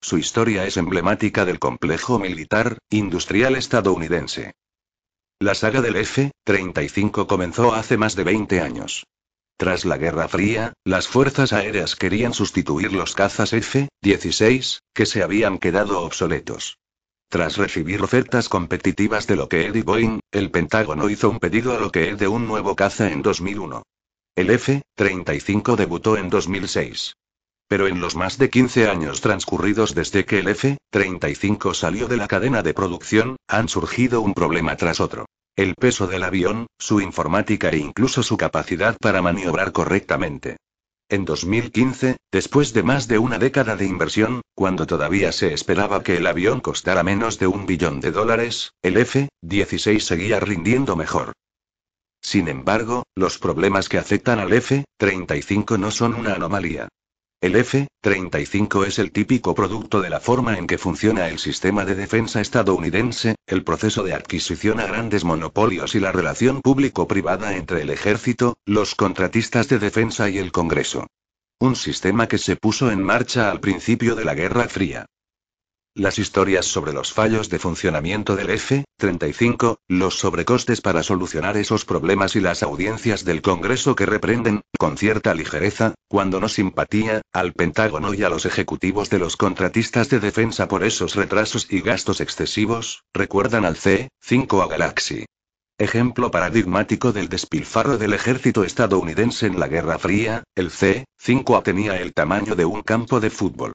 Su 0.00 0.18
historia 0.18 0.66
es 0.66 0.76
emblemática 0.78 1.44
del 1.44 1.60
complejo 1.60 2.18
militar, 2.18 2.78
industrial 2.90 3.54
estadounidense. 3.54 4.50
La 5.42 5.56
saga 5.56 5.80
del 5.80 5.96
F-35 5.96 7.26
comenzó 7.26 7.74
hace 7.74 7.96
más 7.96 8.14
de 8.14 8.22
20 8.22 8.60
años. 8.60 9.08
Tras 9.56 9.84
la 9.84 9.96
Guerra 9.96 10.28
Fría, 10.28 10.72
las 10.84 11.08
fuerzas 11.08 11.52
aéreas 11.52 11.96
querían 11.96 12.32
sustituir 12.32 12.92
los 12.92 13.16
cazas 13.16 13.52
F-16, 13.52 14.78
que 14.94 15.04
se 15.04 15.20
habían 15.20 15.58
quedado 15.58 16.00
obsoletos. 16.02 16.78
Tras 17.28 17.56
recibir 17.56 18.00
ofertas 18.04 18.48
competitivas 18.48 19.26
de 19.26 19.34
Lockheed 19.34 19.74
y 19.74 19.82
Boeing, 19.82 20.20
el 20.30 20.52
Pentágono 20.52 21.10
hizo 21.10 21.28
un 21.28 21.40
pedido 21.40 21.76
a 21.76 21.80
Lockheed 21.80 22.14
de 22.14 22.28
un 22.28 22.46
nuevo 22.46 22.76
caza 22.76 23.10
en 23.10 23.22
2001. 23.22 23.82
El 24.36 24.48
F-35 24.48 25.74
debutó 25.74 26.16
en 26.16 26.30
2006. 26.30 27.14
Pero 27.72 27.86
en 27.86 28.02
los 28.02 28.16
más 28.16 28.36
de 28.36 28.50
15 28.50 28.90
años 28.90 29.22
transcurridos 29.22 29.94
desde 29.94 30.26
que 30.26 30.40
el 30.40 30.48
F-35 30.48 31.72
salió 31.72 32.06
de 32.06 32.18
la 32.18 32.28
cadena 32.28 32.62
de 32.62 32.74
producción, 32.74 33.36
han 33.48 33.70
surgido 33.70 34.20
un 34.20 34.34
problema 34.34 34.76
tras 34.76 35.00
otro. 35.00 35.24
El 35.56 35.74
peso 35.74 36.06
del 36.06 36.22
avión, 36.22 36.66
su 36.78 37.00
informática 37.00 37.70
e 37.70 37.78
incluso 37.78 38.22
su 38.22 38.36
capacidad 38.36 38.98
para 39.00 39.22
maniobrar 39.22 39.72
correctamente. 39.72 40.58
En 41.08 41.24
2015, 41.24 42.18
después 42.30 42.74
de 42.74 42.82
más 42.82 43.08
de 43.08 43.16
una 43.16 43.38
década 43.38 43.74
de 43.74 43.86
inversión, 43.86 44.42
cuando 44.54 44.86
todavía 44.86 45.32
se 45.32 45.54
esperaba 45.54 46.02
que 46.02 46.18
el 46.18 46.26
avión 46.26 46.60
costara 46.60 47.02
menos 47.02 47.38
de 47.38 47.46
un 47.46 47.64
billón 47.64 48.00
de 48.00 48.12
dólares, 48.12 48.74
el 48.82 48.98
F-16 48.98 50.00
seguía 50.00 50.40
rindiendo 50.40 50.94
mejor. 50.94 51.32
Sin 52.20 52.48
embargo, 52.48 53.04
los 53.16 53.38
problemas 53.38 53.88
que 53.88 53.96
afectan 53.96 54.40
al 54.40 54.52
F-35 54.52 55.78
no 55.78 55.90
son 55.90 56.12
una 56.12 56.34
anomalía. 56.34 56.88
El 57.42 57.56
F-35 57.56 58.86
es 58.86 59.00
el 59.00 59.10
típico 59.10 59.52
producto 59.52 60.00
de 60.00 60.10
la 60.10 60.20
forma 60.20 60.56
en 60.58 60.68
que 60.68 60.78
funciona 60.78 61.28
el 61.28 61.40
sistema 61.40 61.84
de 61.84 61.96
defensa 61.96 62.40
estadounidense, 62.40 63.34
el 63.48 63.64
proceso 63.64 64.04
de 64.04 64.14
adquisición 64.14 64.78
a 64.78 64.86
grandes 64.86 65.24
monopolios 65.24 65.96
y 65.96 65.98
la 65.98 66.12
relación 66.12 66.62
público-privada 66.62 67.56
entre 67.56 67.82
el 67.82 67.90
ejército, 67.90 68.54
los 68.64 68.94
contratistas 68.94 69.68
de 69.68 69.80
defensa 69.80 70.30
y 70.30 70.38
el 70.38 70.52
Congreso. 70.52 71.08
Un 71.58 71.74
sistema 71.74 72.28
que 72.28 72.38
se 72.38 72.54
puso 72.54 72.92
en 72.92 73.02
marcha 73.02 73.50
al 73.50 73.58
principio 73.58 74.14
de 74.14 74.24
la 74.24 74.36
Guerra 74.36 74.68
Fría. 74.68 75.06
Las 75.94 76.18
historias 76.18 76.64
sobre 76.64 76.94
los 76.94 77.12
fallos 77.12 77.50
de 77.50 77.58
funcionamiento 77.58 78.34
del 78.34 78.48
F-35, 78.48 79.76
los 79.88 80.18
sobrecostes 80.18 80.80
para 80.80 81.02
solucionar 81.02 81.58
esos 81.58 81.84
problemas 81.84 82.34
y 82.34 82.40
las 82.40 82.62
audiencias 82.62 83.26
del 83.26 83.42
Congreso 83.42 83.94
que 83.94 84.06
reprenden, 84.06 84.62
con 84.78 84.96
cierta 84.96 85.34
ligereza, 85.34 85.94
cuando 86.08 86.40
no 86.40 86.48
simpatía, 86.48 87.20
al 87.30 87.52
Pentágono 87.52 88.14
y 88.14 88.22
a 88.22 88.30
los 88.30 88.46
ejecutivos 88.46 89.10
de 89.10 89.18
los 89.18 89.36
contratistas 89.36 90.08
de 90.08 90.20
defensa 90.20 90.66
por 90.66 90.82
esos 90.82 91.14
retrasos 91.14 91.66
y 91.70 91.82
gastos 91.82 92.22
excesivos, 92.22 93.02
recuerdan 93.12 93.66
al 93.66 93.76
C-5 93.76 94.64
a 94.64 94.68
Galaxy. 94.68 95.26
Ejemplo 95.76 96.30
paradigmático 96.30 97.12
del 97.12 97.28
despilfarro 97.28 97.98
del 97.98 98.14
ejército 98.14 98.64
estadounidense 98.64 99.46
en 99.46 99.60
la 99.60 99.68
Guerra 99.68 99.98
Fría, 99.98 100.42
el 100.54 100.70
C-5A 100.70 101.62
tenía 101.62 102.00
el 102.00 102.14
tamaño 102.14 102.54
de 102.54 102.64
un 102.64 102.80
campo 102.80 103.20
de 103.20 103.28
fútbol. 103.28 103.72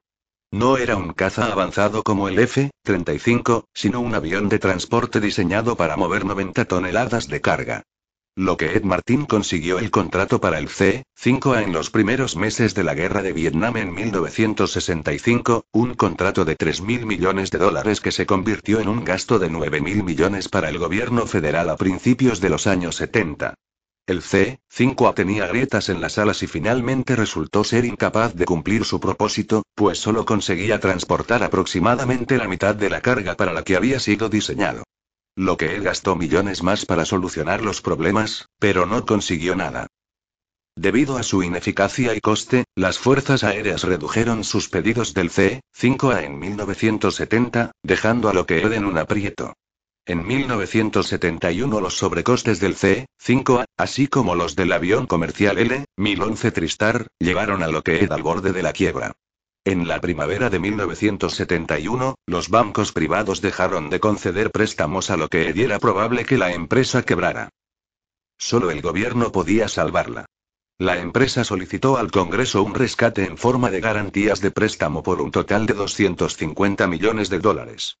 No 0.50 0.78
era 0.78 0.96
un 0.96 1.12
caza 1.12 1.52
avanzado 1.52 2.02
como 2.02 2.26
el 2.26 2.38
F-35, 2.38 3.64
sino 3.74 4.00
un 4.00 4.14
avión 4.14 4.48
de 4.48 4.58
transporte 4.58 5.20
diseñado 5.20 5.76
para 5.76 5.98
mover 5.98 6.24
90 6.24 6.64
toneladas 6.64 7.28
de 7.28 7.42
carga. 7.42 7.82
Lo 8.34 8.56
que 8.56 8.74
Ed 8.74 8.82
Martin 8.82 9.26
consiguió 9.26 9.78
el 9.78 9.90
contrato 9.90 10.40
para 10.40 10.58
el 10.58 10.70
C-5A 10.70 11.64
en 11.64 11.72
los 11.74 11.90
primeros 11.90 12.36
meses 12.36 12.74
de 12.74 12.82
la 12.82 12.94
guerra 12.94 13.20
de 13.20 13.34
Vietnam 13.34 13.76
en 13.76 13.92
1965, 13.92 15.66
un 15.72 15.94
contrato 15.94 16.46
de 16.46 16.56
3.000 16.56 17.04
millones 17.04 17.50
de 17.50 17.58
dólares 17.58 18.00
que 18.00 18.12
se 18.12 18.24
convirtió 18.24 18.80
en 18.80 18.88
un 18.88 19.04
gasto 19.04 19.38
de 19.38 19.50
9.000 19.50 20.02
millones 20.02 20.48
para 20.48 20.70
el 20.70 20.78
gobierno 20.78 21.26
federal 21.26 21.68
a 21.68 21.76
principios 21.76 22.40
de 22.40 22.48
los 22.48 22.66
años 22.66 22.96
70. 22.96 23.52
El 24.08 24.22
C-5A 24.22 25.12
tenía 25.12 25.46
grietas 25.48 25.90
en 25.90 26.00
las 26.00 26.16
alas 26.16 26.42
y 26.42 26.46
finalmente 26.46 27.14
resultó 27.14 27.62
ser 27.62 27.84
incapaz 27.84 28.34
de 28.34 28.46
cumplir 28.46 28.86
su 28.86 29.00
propósito, 29.00 29.64
pues 29.74 29.98
solo 29.98 30.24
conseguía 30.24 30.80
transportar 30.80 31.42
aproximadamente 31.42 32.38
la 32.38 32.48
mitad 32.48 32.74
de 32.74 32.88
la 32.88 33.02
carga 33.02 33.36
para 33.36 33.52
la 33.52 33.64
que 33.64 33.76
había 33.76 34.00
sido 34.00 34.30
diseñado. 34.30 34.84
Lo 35.36 35.58
que 35.58 35.76
él 35.76 35.82
gastó 35.82 36.16
millones 36.16 36.62
más 36.62 36.86
para 36.86 37.04
solucionar 37.04 37.60
los 37.60 37.82
problemas, 37.82 38.46
pero 38.58 38.86
no 38.86 39.04
consiguió 39.04 39.54
nada. 39.54 39.88
Debido 40.74 41.18
a 41.18 41.22
su 41.22 41.42
ineficacia 41.42 42.14
y 42.14 42.22
coste, 42.22 42.64
las 42.74 42.98
fuerzas 42.98 43.44
aéreas 43.44 43.82
redujeron 43.82 44.42
sus 44.42 44.70
pedidos 44.70 45.12
del 45.12 45.28
C-5A 45.28 46.24
en 46.24 46.38
1970, 46.38 47.72
dejando 47.82 48.30
a 48.30 48.32
lo 48.32 48.46
que 48.46 48.62
en 48.62 48.86
un 48.86 48.96
aprieto. 48.96 49.52
En 50.08 50.26
1971 50.26 51.82
los 51.82 51.98
sobrecostes 51.98 52.60
del 52.60 52.76
C-5A, 52.76 53.66
así 53.76 54.08
como 54.08 54.34
los 54.34 54.56
del 54.56 54.72
avión 54.72 55.06
comercial 55.06 55.58
L-1011 55.58 56.50
Tristar, 56.50 57.08
llevaron 57.18 57.62
a 57.62 57.68
lo 57.68 57.82
que 57.82 58.02
era 58.02 58.14
al 58.14 58.22
borde 58.22 58.52
de 58.52 58.62
la 58.62 58.72
quiebra. 58.72 59.12
En 59.66 59.86
la 59.86 60.00
primavera 60.00 60.48
de 60.48 60.60
1971, 60.60 62.14
los 62.24 62.48
bancos 62.48 62.92
privados 62.92 63.42
dejaron 63.42 63.90
de 63.90 64.00
conceder 64.00 64.50
préstamos 64.50 65.10
a 65.10 65.18
lo 65.18 65.28
que 65.28 65.50
era 65.50 65.78
probable 65.78 66.24
que 66.24 66.38
la 66.38 66.54
empresa 66.54 67.02
quebrara. 67.02 67.50
Solo 68.38 68.70
el 68.70 68.80
gobierno 68.80 69.30
podía 69.30 69.68
salvarla. 69.68 70.24
La 70.78 70.96
empresa 70.96 71.44
solicitó 71.44 71.98
al 71.98 72.10
Congreso 72.10 72.62
un 72.62 72.74
rescate 72.74 73.26
en 73.26 73.36
forma 73.36 73.68
de 73.70 73.82
garantías 73.82 74.40
de 74.40 74.52
préstamo 74.52 75.02
por 75.02 75.20
un 75.20 75.32
total 75.32 75.66
de 75.66 75.74
250 75.74 76.86
millones 76.86 77.28
de 77.28 77.40
dólares. 77.40 77.98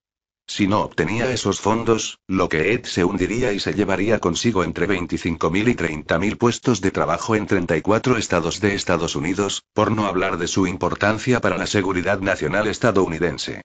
Si 0.48 0.66
no 0.66 0.80
obtenía 0.80 1.30
esos 1.30 1.60
fondos, 1.60 2.20
lo 2.26 2.48
que 2.48 2.72
Ed 2.72 2.86
se 2.86 3.04
hundiría 3.04 3.52
y 3.52 3.60
se 3.60 3.74
llevaría 3.74 4.18
consigo 4.18 4.64
entre 4.64 4.88
25.000 4.88 5.68
y 5.68 5.74
30.000 5.74 6.38
puestos 6.38 6.80
de 6.80 6.90
trabajo 6.90 7.36
en 7.36 7.46
34 7.46 8.16
estados 8.16 8.58
de 8.58 8.74
Estados 8.74 9.14
Unidos, 9.14 9.62
por 9.74 9.92
no 9.92 10.06
hablar 10.06 10.38
de 10.38 10.48
su 10.48 10.66
importancia 10.66 11.40
para 11.40 11.58
la 11.58 11.66
seguridad 11.66 12.20
nacional 12.20 12.66
estadounidense. 12.66 13.60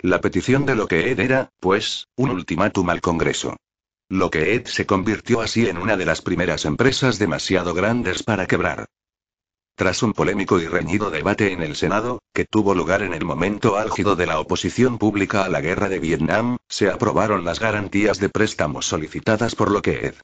La 0.00 0.22
petición 0.22 0.64
de 0.64 0.74
lo 0.74 0.88
que 0.88 1.10
Ed 1.10 1.20
era, 1.20 1.50
pues, 1.60 2.08
un 2.16 2.30
ultimátum 2.30 2.88
al 2.88 3.02
Congreso. 3.02 3.56
Lo 4.08 4.30
que 4.30 4.54
Ed 4.54 4.66
se 4.66 4.86
convirtió 4.86 5.42
así 5.42 5.68
en 5.68 5.76
una 5.76 5.98
de 5.98 6.06
las 6.06 6.22
primeras 6.22 6.64
empresas 6.64 7.18
demasiado 7.18 7.74
grandes 7.74 8.22
para 8.22 8.46
quebrar. 8.46 8.86
Tras 9.74 10.02
un 10.02 10.12
polémico 10.12 10.60
y 10.60 10.66
reñido 10.66 11.10
debate 11.10 11.52
en 11.52 11.62
el 11.62 11.76
Senado, 11.76 12.20
que 12.34 12.44
tuvo 12.44 12.74
lugar 12.74 13.02
en 13.02 13.14
el 13.14 13.24
momento 13.24 13.76
álgido 13.76 14.16
de 14.16 14.26
la 14.26 14.38
oposición 14.38 14.98
pública 14.98 15.44
a 15.44 15.48
la 15.48 15.60
guerra 15.60 15.88
de 15.88 15.98
Vietnam, 15.98 16.58
se 16.68 16.90
aprobaron 16.90 17.44
las 17.44 17.58
garantías 17.58 18.18
de 18.18 18.28
préstamos 18.28 18.86
solicitadas 18.86 19.54
por 19.54 19.70
Lockheed. 19.70 20.14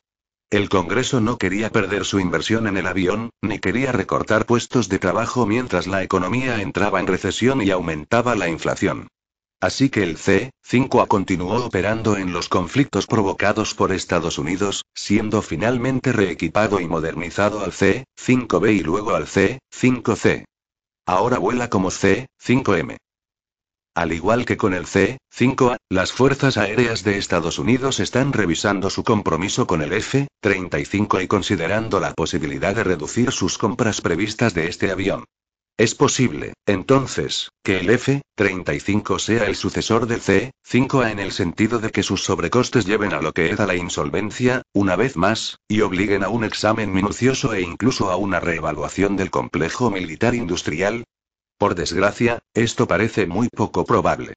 El 0.50 0.68
Congreso 0.68 1.20
no 1.20 1.36
quería 1.36 1.70
perder 1.70 2.04
su 2.04 2.20
inversión 2.20 2.66
en 2.66 2.76
el 2.76 2.86
avión, 2.86 3.30
ni 3.42 3.58
quería 3.58 3.92
recortar 3.92 4.46
puestos 4.46 4.88
de 4.88 4.98
trabajo 4.98 5.46
mientras 5.46 5.86
la 5.86 6.02
economía 6.02 6.60
entraba 6.62 7.00
en 7.00 7.06
recesión 7.06 7.60
y 7.62 7.70
aumentaba 7.70 8.34
la 8.34 8.48
inflación. 8.48 9.08
Así 9.60 9.90
que 9.90 10.04
el 10.04 10.18
C-5A 10.18 11.08
continuó 11.08 11.64
operando 11.64 12.16
en 12.16 12.32
los 12.32 12.48
conflictos 12.48 13.06
provocados 13.06 13.74
por 13.74 13.90
Estados 13.90 14.38
Unidos, 14.38 14.84
siendo 14.94 15.42
finalmente 15.42 16.12
reequipado 16.12 16.80
y 16.80 16.86
modernizado 16.86 17.64
al 17.64 17.72
C-5B 17.72 18.76
y 18.76 18.80
luego 18.80 19.16
al 19.16 19.26
C-5C. 19.26 20.44
Ahora 21.06 21.38
vuela 21.38 21.68
como 21.70 21.90
C-5M. 21.90 22.98
Al 23.96 24.12
igual 24.12 24.44
que 24.44 24.56
con 24.56 24.74
el 24.74 24.86
C-5A, 24.86 25.76
las 25.90 26.12
Fuerzas 26.12 26.56
Aéreas 26.56 27.02
de 27.02 27.18
Estados 27.18 27.58
Unidos 27.58 27.98
están 27.98 28.32
revisando 28.32 28.90
su 28.90 29.02
compromiso 29.02 29.66
con 29.66 29.82
el 29.82 29.92
F-35 29.92 31.24
y 31.24 31.26
considerando 31.26 31.98
la 31.98 32.14
posibilidad 32.14 32.76
de 32.76 32.84
reducir 32.84 33.32
sus 33.32 33.58
compras 33.58 34.00
previstas 34.00 34.54
de 34.54 34.68
este 34.68 34.92
avión. 34.92 35.24
Es 35.78 35.94
posible, 35.94 36.54
entonces, 36.66 37.50
que 37.62 37.78
el 37.78 37.88
F-35 37.90 39.20
sea 39.20 39.44
el 39.44 39.54
sucesor 39.54 40.08
del 40.08 40.20
C-5A 40.20 41.12
en 41.12 41.20
el 41.20 41.30
sentido 41.30 41.78
de 41.78 41.90
que 41.90 42.02
sus 42.02 42.24
sobrecostes 42.24 42.84
lleven 42.84 43.12
a 43.12 43.22
lo 43.22 43.30
que 43.32 43.52
es 43.52 43.60
a 43.60 43.66
la 43.68 43.76
insolvencia, 43.76 44.62
una 44.72 44.96
vez 44.96 45.16
más, 45.16 45.58
y 45.68 45.82
obliguen 45.82 46.24
a 46.24 46.30
un 46.30 46.42
examen 46.42 46.92
minucioso 46.92 47.54
e 47.54 47.62
incluso 47.62 48.10
a 48.10 48.16
una 48.16 48.40
reevaluación 48.40 49.16
del 49.16 49.30
complejo 49.30 49.88
militar 49.88 50.34
industrial. 50.34 51.04
Por 51.58 51.76
desgracia, 51.76 52.40
esto 52.54 52.88
parece 52.88 53.28
muy 53.28 53.48
poco 53.48 53.84
probable. 53.84 54.34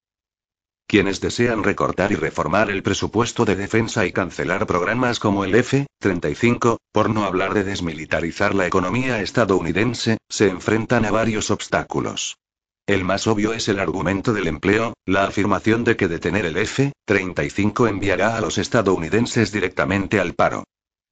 Quienes 0.92 1.22
desean 1.22 1.64
recortar 1.64 2.12
y 2.12 2.16
reformar 2.16 2.70
el 2.70 2.84
presupuesto 2.84 3.46
de 3.46 3.56
defensa 3.56 4.06
y 4.06 4.12
cancelar 4.12 4.68
programas 4.68 5.22
como 5.22 5.46
el 5.46 5.56
F-35, 5.56 6.80
por 6.92 7.10
no 7.10 7.24
hablar 7.24 7.54
de 7.54 7.64
desmilitarizar 7.64 8.54
la 8.54 8.68
economía 8.68 9.22
estadounidense, 9.22 10.18
se 10.28 10.50
enfrentan 10.50 11.06
a 11.06 11.12
varios 11.12 11.50
obstáculos. 11.50 12.40
El 12.86 13.06
más 13.06 13.26
obvio 13.26 13.54
es 13.54 13.70
el 13.70 13.80
argumento 13.80 14.34
del 14.34 14.48
empleo, 14.48 14.94
la 15.06 15.24
afirmación 15.24 15.86
de 15.86 15.96
que 15.96 16.10
detener 16.10 16.46
el 16.46 16.58
F-35 16.58 17.88
enviará 17.88 18.36
a 18.36 18.42
los 18.42 18.58
estadounidenses 18.58 19.54
directamente 19.54 20.20
al 20.20 20.34
paro. 20.34 20.66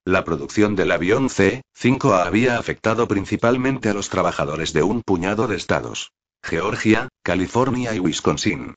La 0.04 0.24
producción 0.24 0.76
del 0.76 0.90
avión 0.90 1.30
C-5 1.30 2.22
había 2.22 2.58
afectado 2.58 3.08
principalmente 3.08 3.88
a 3.88 3.94
los 3.94 4.10
trabajadores 4.10 4.74
de 4.74 4.82
un 4.82 5.00
puñado 5.00 5.46
de 5.46 5.56
estados. 5.56 6.12
Georgia, 6.42 7.08
California 7.22 7.94
y 7.94 7.98
Wisconsin. 7.98 8.74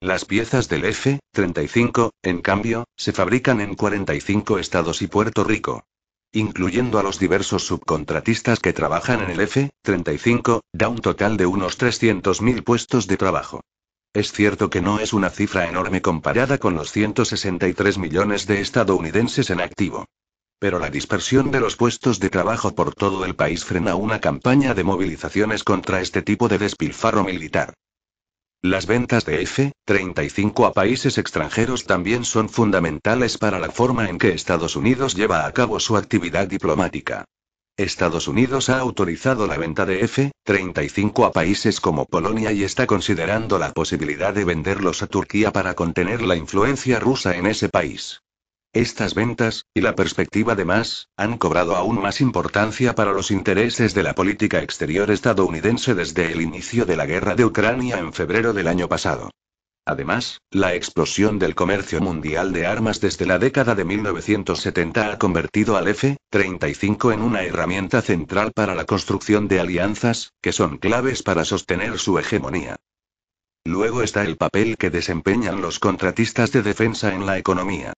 Las 0.00 0.24
piezas 0.26 0.68
del 0.68 0.84
F-35, 0.84 2.10
en 2.22 2.42
cambio, 2.42 2.84
se 2.96 3.12
fabrican 3.12 3.60
en 3.60 3.74
45 3.74 4.58
estados 4.58 5.00
y 5.00 5.06
Puerto 5.06 5.44
Rico. 5.44 5.84
Incluyendo 6.32 6.98
a 6.98 7.02
los 7.02 7.18
diversos 7.18 7.64
subcontratistas 7.64 8.60
que 8.60 8.72
trabajan 8.72 9.22
en 9.22 9.30
el 9.30 9.40
F-35, 9.40 10.60
da 10.72 10.88
un 10.88 10.98
total 10.98 11.36
de 11.36 11.46
unos 11.46 11.78
300.000 11.78 12.64
puestos 12.64 13.06
de 13.06 13.16
trabajo. 13.16 13.62
Es 14.12 14.30
cierto 14.32 14.68
que 14.68 14.80
no 14.80 15.00
es 15.00 15.12
una 15.12 15.30
cifra 15.30 15.68
enorme 15.68 16.02
comparada 16.02 16.58
con 16.58 16.74
los 16.74 16.92
163 16.92 17.98
millones 17.98 18.46
de 18.46 18.60
estadounidenses 18.60 19.50
en 19.50 19.60
activo. 19.60 20.06
Pero 20.58 20.78
la 20.78 20.90
dispersión 20.90 21.50
de 21.50 21.60
los 21.60 21.76
puestos 21.76 22.20
de 22.20 22.30
trabajo 22.30 22.74
por 22.74 22.94
todo 22.94 23.24
el 23.24 23.34
país 23.34 23.64
frena 23.64 23.94
una 23.94 24.20
campaña 24.20 24.74
de 24.74 24.84
movilizaciones 24.84 25.64
contra 25.64 26.00
este 26.00 26.22
tipo 26.22 26.48
de 26.48 26.58
despilfarro 26.58 27.24
militar. 27.24 27.74
Las 28.64 28.86
ventas 28.86 29.26
de 29.26 29.42
F-35 29.42 30.66
a 30.66 30.72
países 30.72 31.18
extranjeros 31.18 31.84
también 31.84 32.24
son 32.24 32.48
fundamentales 32.48 33.36
para 33.36 33.58
la 33.58 33.70
forma 33.70 34.08
en 34.08 34.16
que 34.16 34.30
Estados 34.30 34.74
Unidos 34.74 35.14
lleva 35.14 35.44
a 35.44 35.52
cabo 35.52 35.78
su 35.80 35.98
actividad 35.98 36.48
diplomática. 36.48 37.26
Estados 37.76 38.26
Unidos 38.26 38.70
ha 38.70 38.78
autorizado 38.78 39.46
la 39.46 39.58
venta 39.58 39.84
de 39.84 40.00
F-35 40.04 41.26
a 41.26 41.32
países 41.32 41.78
como 41.78 42.06
Polonia 42.06 42.52
y 42.52 42.64
está 42.64 42.86
considerando 42.86 43.58
la 43.58 43.70
posibilidad 43.72 44.32
de 44.32 44.46
venderlos 44.46 45.02
a 45.02 45.08
Turquía 45.08 45.52
para 45.52 45.74
contener 45.74 46.22
la 46.22 46.36
influencia 46.36 46.98
rusa 46.98 47.36
en 47.36 47.44
ese 47.44 47.68
país. 47.68 48.22
Estas 48.74 49.14
ventas, 49.14 49.66
y 49.72 49.82
la 49.82 49.94
perspectiva 49.94 50.56
de 50.56 50.64
más, 50.64 51.08
han 51.16 51.38
cobrado 51.38 51.76
aún 51.76 52.02
más 52.02 52.20
importancia 52.20 52.96
para 52.96 53.12
los 53.12 53.30
intereses 53.30 53.94
de 53.94 54.02
la 54.02 54.16
política 54.16 54.62
exterior 54.62 55.12
estadounidense 55.12 55.94
desde 55.94 56.32
el 56.32 56.40
inicio 56.40 56.84
de 56.84 56.96
la 56.96 57.06
guerra 57.06 57.36
de 57.36 57.44
Ucrania 57.44 57.98
en 57.98 58.12
febrero 58.12 58.52
del 58.52 58.66
año 58.66 58.88
pasado. 58.88 59.30
Además, 59.86 60.40
la 60.50 60.74
explosión 60.74 61.38
del 61.38 61.54
comercio 61.54 62.00
mundial 62.00 62.52
de 62.52 62.66
armas 62.66 63.00
desde 63.00 63.26
la 63.26 63.38
década 63.38 63.76
de 63.76 63.84
1970 63.84 65.12
ha 65.12 65.18
convertido 65.20 65.76
al 65.76 65.86
F-35 65.86 67.14
en 67.14 67.22
una 67.22 67.42
herramienta 67.42 68.02
central 68.02 68.50
para 68.52 68.74
la 68.74 68.86
construcción 68.86 69.46
de 69.46 69.60
alianzas, 69.60 70.32
que 70.42 70.50
son 70.50 70.78
claves 70.78 71.22
para 71.22 71.44
sostener 71.44 72.00
su 72.00 72.18
hegemonía. 72.18 72.74
Luego 73.64 74.02
está 74.02 74.24
el 74.24 74.36
papel 74.36 74.76
que 74.76 74.90
desempeñan 74.90 75.62
los 75.62 75.78
contratistas 75.78 76.50
de 76.50 76.62
defensa 76.62 77.14
en 77.14 77.24
la 77.24 77.38
economía. 77.38 77.94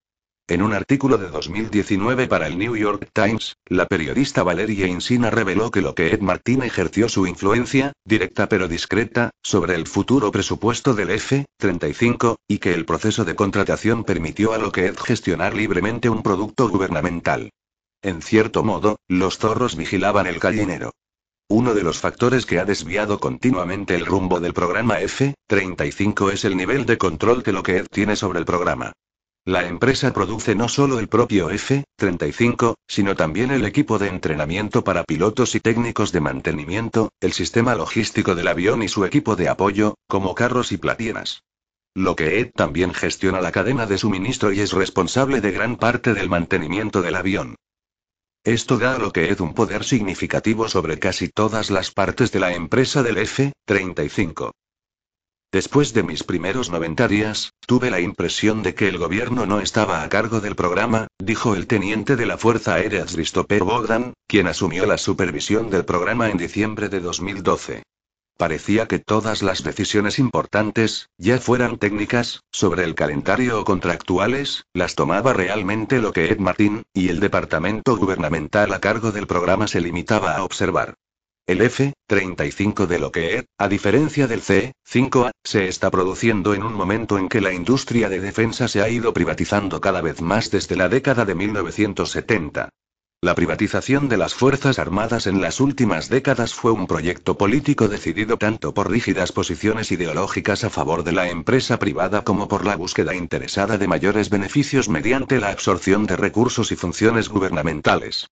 En 0.48 0.62
un 0.62 0.74
artículo 0.74 1.18
de 1.18 1.28
2019 1.28 2.28
para 2.28 2.46
el 2.46 2.56
New 2.56 2.76
York 2.76 3.08
Times, 3.12 3.56
la 3.66 3.86
periodista 3.86 4.44
Valeria 4.44 4.86
Insina 4.86 5.28
reveló 5.28 5.72
que 5.72 5.80
Lockheed 5.80 6.20
Martin 6.20 6.62
ejerció 6.62 7.08
su 7.08 7.26
influencia, 7.26 7.92
directa 8.04 8.48
pero 8.48 8.68
discreta, 8.68 9.30
sobre 9.42 9.74
el 9.74 9.88
futuro 9.88 10.30
presupuesto 10.30 10.94
del 10.94 11.10
F-35, 11.10 12.36
y 12.46 12.58
que 12.58 12.74
el 12.74 12.84
proceso 12.84 13.24
de 13.24 13.34
contratación 13.34 14.04
permitió 14.04 14.52
a 14.52 14.58
Lockheed 14.58 14.96
gestionar 14.96 15.52
libremente 15.52 16.08
un 16.08 16.22
producto 16.22 16.68
gubernamental. 16.68 17.50
En 18.00 18.22
cierto 18.22 18.62
modo, 18.62 19.00
los 19.08 19.38
zorros 19.38 19.74
vigilaban 19.74 20.28
el 20.28 20.38
gallinero. 20.38 20.92
Uno 21.48 21.74
de 21.74 21.82
los 21.82 21.98
factores 21.98 22.46
que 22.46 22.60
ha 22.60 22.64
desviado 22.64 23.18
continuamente 23.18 23.96
el 23.96 24.06
rumbo 24.06 24.38
del 24.38 24.54
programa 24.54 25.00
F-35 25.00 26.32
es 26.32 26.44
el 26.44 26.56
nivel 26.56 26.86
de 26.86 26.98
control 26.98 27.42
que 27.42 27.50
Lockheed 27.50 27.86
tiene 27.90 28.14
sobre 28.14 28.38
el 28.38 28.44
programa. 28.44 28.92
La 29.46 29.64
empresa 29.64 30.12
produce 30.12 30.56
no 30.56 30.68
solo 30.68 30.98
el 30.98 31.06
propio 31.06 31.50
F-35, 31.50 32.74
sino 32.88 33.14
también 33.14 33.52
el 33.52 33.64
equipo 33.64 33.96
de 33.96 34.08
entrenamiento 34.08 34.82
para 34.82 35.04
pilotos 35.04 35.54
y 35.54 35.60
técnicos 35.60 36.10
de 36.10 36.20
mantenimiento, 36.20 37.10
el 37.20 37.32
sistema 37.32 37.76
logístico 37.76 38.34
del 38.34 38.48
avión 38.48 38.82
y 38.82 38.88
su 38.88 39.04
equipo 39.04 39.36
de 39.36 39.48
apoyo, 39.48 39.94
como 40.08 40.34
carros 40.34 40.72
y 40.72 40.78
platinas. 40.78 41.44
Lockheed 41.94 42.50
también 42.56 42.92
gestiona 42.92 43.40
la 43.40 43.52
cadena 43.52 43.86
de 43.86 43.98
suministro 43.98 44.52
y 44.52 44.58
es 44.58 44.72
responsable 44.72 45.40
de 45.40 45.52
gran 45.52 45.76
parte 45.76 46.12
del 46.12 46.28
mantenimiento 46.28 47.00
del 47.00 47.14
avión. 47.14 47.54
Esto 48.42 48.78
da 48.78 48.96
a 48.96 48.98
Lockheed 48.98 49.40
un 49.40 49.54
poder 49.54 49.84
significativo 49.84 50.68
sobre 50.68 50.98
casi 50.98 51.28
todas 51.28 51.70
las 51.70 51.92
partes 51.92 52.32
de 52.32 52.40
la 52.40 52.52
empresa 52.52 53.04
del 53.04 53.18
F-35. 53.18 54.50
Después 55.56 55.94
de 55.94 56.02
mis 56.02 56.22
primeros 56.22 56.68
90 56.68 57.08
días, 57.08 57.54
tuve 57.66 57.90
la 57.90 57.98
impresión 57.98 58.62
de 58.62 58.75
que 58.75 58.88
el 58.88 58.98
gobierno 58.98 59.46
no 59.46 59.60
estaba 59.60 60.02
a 60.02 60.08
cargo 60.10 60.42
del 60.42 60.54
programa, 60.54 61.06
dijo 61.18 61.54
el 61.54 61.66
teniente 61.66 62.14
de 62.14 62.26
la 62.26 62.36
Fuerza 62.36 62.75
Aérea 62.75 63.06
Christopher 63.06 63.64
Bogdan, 63.64 64.12
quien 64.26 64.48
asumió 64.48 64.84
la 64.84 64.98
supervisión 64.98 65.70
del 65.70 65.86
programa 65.86 66.28
en 66.28 66.36
diciembre 66.36 66.90
de 66.90 67.00
2012. 67.00 67.84
Parecía 68.36 68.86
que 68.86 68.98
todas 68.98 69.42
las 69.42 69.64
decisiones 69.64 70.18
importantes, 70.18 71.08
ya 71.16 71.38
fueran 71.38 71.78
técnicas, 71.78 72.42
sobre 72.52 72.84
el 72.84 72.94
calendario 72.94 73.58
o 73.58 73.64
contractuales, 73.64 74.66
las 74.75 74.94
tomaba 74.94 75.32
realmente 75.32 76.02
lo 76.02 76.12
que 76.12 76.30
Ed 76.30 76.38
Martin, 76.38 76.82
y 76.92 77.08
el 77.08 77.18
departamento 77.18 77.96
gubernamental 77.96 78.75
a 78.75 78.80
cargo 78.80 79.10
del 79.10 79.26
programa 79.26 79.68
se 79.68 79.80
limitaba 79.80 80.36
a 80.36 80.44
observar. 80.44 80.96
El 81.48 81.62
F-35 81.62 82.88
de 82.88 82.98
Lockheed, 82.98 83.44
a 83.56 83.68
diferencia 83.68 84.26
del 84.26 84.42
C-5A, 84.42 85.30
se 85.44 85.68
está 85.68 85.92
produciendo 85.92 86.54
en 86.54 86.64
un 86.64 86.74
momento 86.74 87.18
en 87.18 87.28
que 87.28 87.40
la 87.40 87.52
industria 87.52 88.08
de 88.08 88.18
defensa 88.18 88.66
se 88.66 88.82
ha 88.82 88.88
ido 88.88 89.14
privatizando 89.14 89.80
cada 89.80 90.00
vez 90.00 90.20
más 90.20 90.50
desde 90.50 90.74
la 90.74 90.88
década 90.88 91.24
de 91.24 91.36
1970. 91.36 92.70
La 93.20 93.36
privatización 93.36 94.08
de 94.08 94.16
las 94.16 94.34
Fuerzas 94.34 94.80
Armadas 94.80 95.28
en 95.28 95.40
las 95.40 95.60
últimas 95.60 96.08
décadas 96.08 96.52
fue 96.52 96.72
un 96.72 96.88
proyecto 96.88 97.38
político 97.38 97.86
decidido 97.86 98.38
tanto 98.38 98.74
por 98.74 98.90
rígidas 98.90 99.30
posiciones 99.30 99.92
ideológicas 99.92 100.64
a 100.64 100.70
favor 100.70 101.04
de 101.04 101.12
la 101.12 101.28
empresa 101.28 101.78
privada 101.78 102.24
como 102.24 102.48
por 102.48 102.66
la 102.66 102.74
búsqueda 102.74 103.14
interesada 103.14 103.78
de 103.78 103.86
mayores 103.86 104.30
beneficios 104.30 104.88
mediante 104.88 105.38
la 105.38 105.50
absorción 105.50 106.06
de 106.06 106.16
recursos 106.16 106.73
y 106.73 106.76
funciones 106.76 107.28
gubernamentales. 107.28 108.26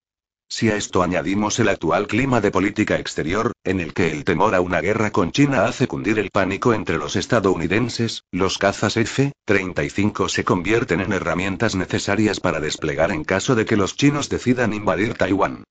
Si 0.47 0.69
a 0.69 0.77
esto 0.77 1.01
añadimos 1.01 1.59
el 1.59 1.69
actual 1.69 2.07
clima 2.07 2.39
de 2.39 2.51
política 2.51 2.97
exterior, 2.97 3.51
en 3.63 3.79
el 3.79 3.93
que 3.93 4.11
el 4.11 4.23
temor 4.23 4.55
a 4.55 4.61
una 4.61 4.79
guerra 4.79 5.11
con 5.11 5.31
China 5.31 5.65
hace 5.65 5.87
cundir 5.87 6.19
el 6.19 6.29
pánico 6.29 6.73
entre 6.73 6.97
los 6.97 7.15
estadounidenses, 7.15 8.23
los 8.31 8.57
cazas 8.57 8.95
F-35 8.95 10.29
se 10.29 10.43
convierten 10.43 11.01
en 11.01 11.13
herramientas 11.13 11.75
necesarias 11.75 12.39
para 12.39 12.59
desplegar 12.59 13.11
en 13.11 13.23
caso 13.23 13.55
de 13.55 13.65
que 13.65 13.75
los 13.75 13.95
chinos 13.95 14.29
decidan 14.29 14.73
invadir 14.73 15.15
Taiwán. 15.15 15.63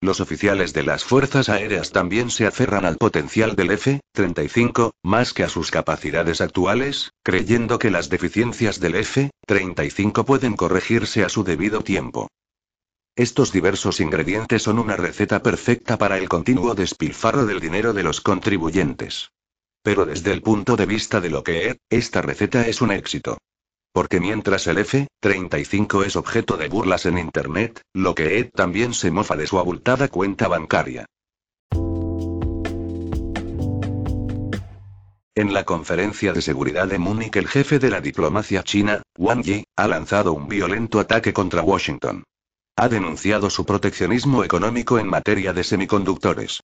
Los 0.00 0.20
oficiales 0.20 0.72
de 0.72 0.84
las 0.84 1.04
fuerzas 1.04 1.50
aéreas 1.50 1.90
también 1.90 2.30
se 2.30 2.46
aferran 2.46 2.86
al 2.86 2.96
potencial 2.96 3.54
del 3.56 3.72
F-35, 3.72 4.92
más 5.02 5.34
que 5.34 5.42
a 5.42 5.50
sus 5.50 5.70
capacidades 5.70 6.40
actuales, 6.40 7.12
creyendo 7.22 7.78
que 7.78 7.90
las 7.90 8.08
deficiencias 8.08 8.80
del 8.80 8.94
F-35 8.94 10.24
pueden 10.24 10.56
corregirse 10.56 11.24
a 11.24 11.28
su 11.28 11.44
debido 11.44 11.82
tiempo. 11.82 12.28
Estos 13.20 13.52
diversos 13.52 14.00
ingredientes 14.00 14.62
son 14.62 14.78
una 14.78 14.96
receta 14.96 15.42
perfecta 15.42 15.98
para 15.98 16.16
el 16.16 16.26
continuo 16.26 16.74
despilfarro 16.74 17.44
del 17.44 17.60
dinero 17.60 17.92
de 17.92 18.02
los 18.02 18.22
contribuyentes. 18.22 19.32
Pero 19.82 20.06
desde 20.06 20.32
el 20.32 20.40
punto 20.40 20.74
de 20.74 20.86
vista 20.86 21.20
de 21.20 21.28
lo 21.28 21.44
que 21.44 21.68
es, 21.68 21.76
esta 21.90 22.22
receta 22.22 22.66
es 22.66 22.80
un 22.80 22.92
éxito. 22.92 23.36
Porque 23.92 24.20
mientras 24.20 24.66
el 24.68 24.78
F-35 24.78 26.06
es 26.06 26.16
objeto 26.16 26.56
de 26.56 26.70
burlas 26.70 27.04
en 27.04 27.18
Internet, 27.18 27.82
lo 27.92 28.14
que 28.14 28.38
es 28.38 28.50
también 28.52 28.94
se 28.94 29.10
mofa 29.10 29.36
de 29.36 29.46
su 29.46 29.58
abultada 29.58 30.08
cuenta 30.08 30.48
bancaria. 30.48 31.04
En 35.34 35.52
la 35.52 35.64
conferencia 35.64 36.32
de 36.32 36.40
seguridad 36.40 36.88
de 36.88 36.98
Múnich 36.98 37.36
el 37.36 37.48
jefe 37.48 37.78
de 37.78 37.90
la 37.90 38.00
diplomacia 38.00 38.62
china, 38.62 39.02
Wang 39.18 39.42
Yi, 39.42 39.64
ha 39.76 39.86
lanzado 39.88 40.32
un 40.32 40.48
violento 40.48 40.98
ataque 41.00 41.34
contra 41.34 41.60
Washington 41.60 42.24
ha 42.80 42.88
denunciado 42.88 43.50
su 43.50 43.66
proteccionismo 43.66 44.42
económico 44.42 44.98
en 44.98 45.06
materia 45.06 45.52
de 45.52 45.64
semiconductores. 45.64 46.62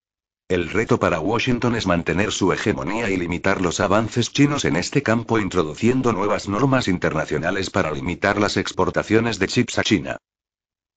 El 0.49 0.71
reto 0.71 0.99
para 0.99 1.21
Washington 1.21 1.77
es 1.77 1.87
mantener 1.87 2.33
su 2.33 2.55
hegemonía 2.55 3.11
y 3.11 3.19
limitar 3.19 3.61
los 3.61 3.81
avances 3.81 4.33
chinos 4.33 4.65
en 4.65 4.77
este 4.77 5.03
campo 5.03 5.39
introduciendo 5.39 6.15
nuevas 6.15 6.49
normas 6.49 6.89
internacionales 6.89 7.69
para 7.69 7.91
limitar 7.91 8.41
las 8.41 8.57
exportaciones 8.57 9.39
de 9.39 9.47
chips 9.47 9.79
a 9.79 9.83
China. 9.83 10.17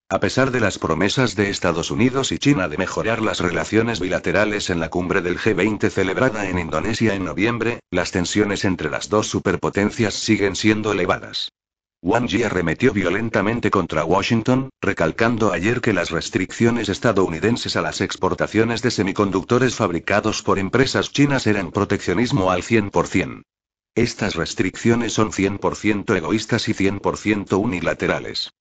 A 0.07 0.21
pesar 0.21 0.51
de 0.51 0.61
las 0.61 0.79
promesas 0.79 1.35
de 1.35 1.49
Estados 1.49 1.91
Unidos 1.91 2.31
y 2.31 2.37
China 2.39 2.69
de 2.69 2.77
mejorar 2.77 3.21
las 3.21 3.41
relaciones 3.41 3.99
bilaterales 3.99 4.69
en 4.69 4.79
la 4.79 4.87
cumbre 4.87 5.21
del 5.21 5.37
G20 5.37 5.89
celebrada 5.89 6.47
en 6.47 6.59
Indonesia 6.59 7.13
en 7.13 7.25
noviembre, 7.25 7.81
las 7.91 8.11
tensiones 8.11 8.63
entre 8.63 8.89
las 8.89 9.09
dos 9.09 9.27
superpotencias 9.27 10.13
siguen 10.13 10.55
siendo 10.55 10.93
elevadas. 10.93 11.51
Wang 12.01 12.27
Yi 12.29 12.43
arremetió 12.43 12.93
violentamente 12.93 13.69
contra 13.69 14.05
Washington, 14.05 14.69
recalcando 14.79 15.51
ayer 15.51 15.81
que 15.81 15.91
las 15.91 16.11
restricciones 16.11 16.87
estadounidenses 16.87 17.75
a 17.75 17.81
las 17.81 17.99
exportaciones 17.99 18.81
de 18.81 18.89
semiconductores 18.89 19.75
fabricados 19.75 20.41
por 20.41 20.59
empresas 20.59 21.11
chinas 21.11 21.45
eran 21.45 21.71
proteccionismo 21.71 22.51
al 22.51 22.63
100%. 22.63 23.43
Estas 23.95 24.35
restricciones 24.35 25.11
son 25.11 25.31
100% 25.31 26.15
egoístas 26.15 26.69
y 26.69 26.73
100% 26.73 27.59
unilaterales. 27.59 28.51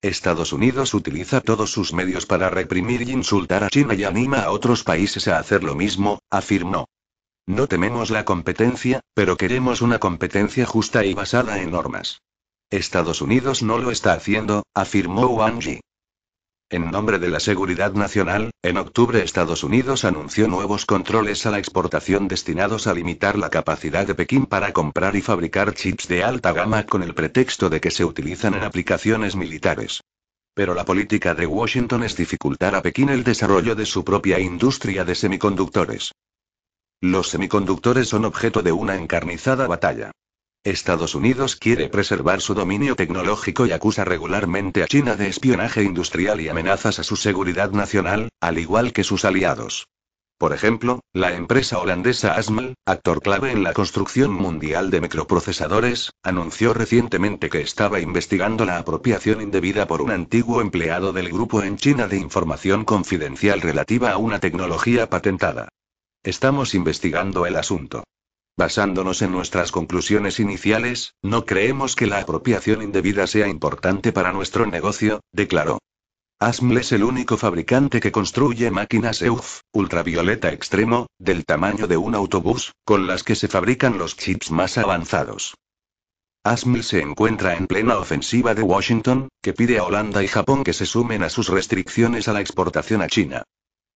Estados 0.00 0.52
Unidos 0.52 0.94
utiliza 0.94 1.40
todos 1.40 1.72
sus 1.72 1.92
medios 1.92 2.26
para 2.26 2.48
reprimir 2.48 3.02
y 3.02 3.10
insultar 3.10 3.64
a 3.64 3.70
China 3.70 3.94
y 3.94 4.04
anima 4.04 4.38
a 4.42 4.52
otros 4.52 4.84
países 4.84 5.26
a 5.26 5.38
hacer 5.38 5.64
lo 5.64 5.74
mismo, 5.74 6.20
afirmó. 6.30 6.88
No 7.44 7.66
tememos 7.66 8.10
la 8.10 8.24
competencia, 8.24 9.00
pero 9.14 9.36
queremos 9.36 9.82
una 9.82 9.98
competencia 9.98 10.64
justa 10.64 11.04
y 11.04 11.12
basada 11.12 11.60
en 11.60 11.72
normas. 11.72 12.22
Estados 12.72 13.20
Unidos 13.20 13.62
no 13.62 13.76
lo 13.76 13.90
está 13.90 14.14
haciendo, 14.14 14.62
afirmó 14.72 15.26
Wang 15.26 15.60
Yi. 15.60 15.80
En 16.70 16.90
nombre 16.90 17.18
de 17.18 17.28
la 17.28 17.38
seguridad 17.38 17.92
nacional, 17.92 18.50
en 18.62 18.78
octubre 18.78 19.22
Estados 19.22 19.62
Unidos 19.62 20.06
anunció 20.06 20.48
nuevos 20.48 20.86
controles 20.86 21.44
a 21.44 21.50
la 21.50 21.58
exportación 21.58 22.28
destinados 22.28 22.86
a 22.86 22.94
limitar 22.94 23.36
la 23.36 23.50
capacidad 23.50 24.06
de 24.06 24.14
Pekín 24.14 24.46
para 24.46 24.72
comprar 24.72 25.14
y 25.16 25.20
fabricar 25.20 25.74
chips 25.74 26.08
de 26.08 26.24
alta 26.24 26.54
gama 26.54 26.86
con 26.86 27.02
el 27.02 27.12
pretexto 27.12 27.68
de 27.68 27.78
que 27.78 27.90
se 27.90 28.06
utilizan 28.06 28.54
en 28.54 28.62
aplicaciones 28.62 29.36
militares. 29.36 30.00
Pero 30.54 30.72
la 30.72 30.86
política 30.86 31.34
de 31.34 31.44
Washington 31.44 32.04
es 32.04 32.16
dificultar 32.16 32.74
a 32.74 32.80
Pekín 32.80 33.10
el 33.10 33.22
desarrollo 33.22 33.74
de 33.74 33.84
su 33.84 34.02
propia 34.02 34.40
industria 34.40 35.04
de 35.04 35.14
semiconductores. 35.14 36.12
Los 37.02 37.28
semiconductores 37.28 38.08
son 38.08 38.24
objeto 38.24 38.62
de 38.62 38.72
una 38.72 38.96
encarnizada 38.96 39.66
batalla. 39.66 40.10
Estados 40.64 41.16
Unidos 41.16 41.56
quiere 41.56 41.88
preservar 41.88 42.40
su 42.40 42.54
dominio 42.54 42.94
tecnológico 42.94 43.66
y 43.66 43.72
acusa 43.72 44.04
regularmente 44.04 44.84
a 44.84 44.86
China 44.86 45.16
de 45.16 45.26
espionaje 45.26 45.82
industrial 45.82 46.40
y 46.40 46.48
amenazas 46.48 47.00
a 47.00 47.02
su 47.02 47.16
seguridad 47.16 47.72
nacional, 47.72 48.28
al 48.40 48.58
igual 48.58 48.92
que 48.92 49.02
sus 49.02 49.24
aliados. 49.24 49.88
Por 50.38 50.52
ejemplo, 50.52 51.00
la 51.12 51.34
empresa 51.34 51.78
holandesa 51.78 52.34
ASML, 52.34 52.74
actor 52.86 53.22
clave 53.22 53.50
en 53.50 53.64
la 53.64 53.72
construcción 53.72 54.32
mundial 54.32 54.90
de 54.90 55.00
microprocesadores, 55.00 56.10
anunció 56.22 56.74
recientemente 56.74 57.50
que 57.50 57.60
estaba 57.60 57.98
investigando 57.98 58.64
la 58.64 58.78
apropiación 58.78 59.40
indebida 59.40 59.88
por 59.88 60.00
un 60.00 60.12
antiguo 60.12 60.60
empleado 60.60 61.12
del 61.12 61.28
grupo 61.28 61.64
en 61.64 61.76
China 61.76 62.06
de 62.06 62.18
información 62.18 62.84
confidencial 62.84 63.60
relativa 63.60 64.12
a 64.12 64.16
una 64.16 64.38
tecnología 64.38 65.10
patentada. 65.10 65.68
Estamos 66.22 66.74
investigando 66.74 67.46
el 67.46 67.56
asunto. 67.56 68.04
Basándonos 68.56 69.22
en 69.22 69.32
nuestras 69.32 69.72
conclusiones 69.72 70.38
iniciales, 70.38 71.14
no 71.22 71.46
creemos 71.46 71.96
que 71.96 72.06
la 72.06 72.18
apropiación 72.18 72.82
indebida 72.82 73.26
sea 73.26 73.48
importante 73.48 74.12
para 74.12 74.32
nuestro 74.32 74.66
negocio, 74.66 75.20
declaró. 75.32 75.78
ASML 76.38 76.78
es 76.78 76.92
el 76.92 77.04
único 77.04 77.36
fabricante 77.38 78.00
que 78.00 78.12
construye 78.12 78.70
máquinas 78.70 79.22
EUF, 79.22 79.60
ultravioleta 79.72 80.52
extremo, 80.52 81.06
del 81.18 81.44
tamaño 81.44 81.86
de 81.86 81.96
un 81.96 82.14
autobús, 82.14 82.72
con 82.84 83.06
las 83.06 83.22
que 83.22 83.36
se 83.36 83.48
fabrican 83.48 83.96
los 83.96 84.16
chips 84.16 84.50
más 84.50 84.76
avanzados. 84.76 85.54
ASML 86.44 86.82
se 86.82 87.00
encuentra 87.00 87.54
en 87.56 87.68
plena 87.68 87.96
ofensiva 87.96 88.54
de 88.54 88.62
Washington, 88.62 89.28
que 89.40 89.52
pide 89.52 89.78
a 89.78 89.84
Holanda 89.84 90.22
y 90.24 90.28
Japón 90.28 90.64
que 90.64 90.72
se 90.72 90.84
sumen 90.84 91.22
a 91.22 91.28
sus 91.28 91.48
restricciones 91.48 92.26
a 92.26 92.32
la 92.32 92.40
exportación 92.40 93.00
a 93.00 93.06
China. 93.06 93.44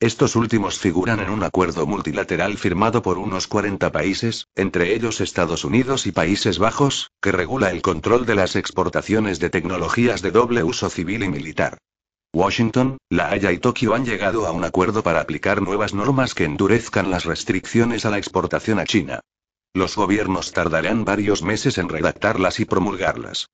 Estos 0.01 0.37
últimos 0.37 0.79
figuran 0.79 1.21
en 1.21 1.31
un 1.31 1.43
acuerdo 1.43 1.87
multilateral 1.87 2.59
firmado 2.59 3.01
por 3.01 3.17
unos 3.17 3.47
40 3.47 3.93
países, 3.93 4.47
entre 4.55 4.95
ellos 4.95 5.23
Estados 5.23 5.65
Unidos 5.65 6.07
y 6.07 6.13
Países 6.13 6.59
Bajos, 6.59 7.13
que 7.23 7.33
regula 7.33 7.71
el 7.71 7.81
control 7.81 8.27
de 8.27 8.35
las 8.35 8.57
exportaciones 8.57 9.39
de 9.39 9.49
tecnologías 9.49 10.21
de 10.21 10.33
doble 10.33 10.63
uso 10.65 10.91
civil 10.91 11.23
y 11.23 11.31
militar. 11.31 11.79
Washington, 12.35 12.99
La 13.09 13.31
Haya 13.31 13.53
y 13.53 13.59
Tokio 13.59 13.95
han 13.95 14.05
llegado 14.05 14.47
a 14.47 14.53
un 14.53 14.65
acuerdo 14.65 15.03
para 15.03 15.23
aplicar 15.23 15.63
nuevas 15.63 15.95
normas 15.95 16.35
que 16.35 16.45
endurezcan 16.45 17.11
las 17.11 17.25
restricciones 17.25 18.05
a 18.05 18.11
la 18.11 18.19
exportación 18.19 18.79
a 18.79 18.85
China. 18.85 19.21
Los 19.73 19.97
gobiernos 19.97 20.53
tardarán 20.53 21.07
varios 21.07 21.43
meses 21.43 21.79
en 21.79 21.89
redactarlas 21.89 22.61
y 22.61 22.67
promulgarlas. 22.67 23.47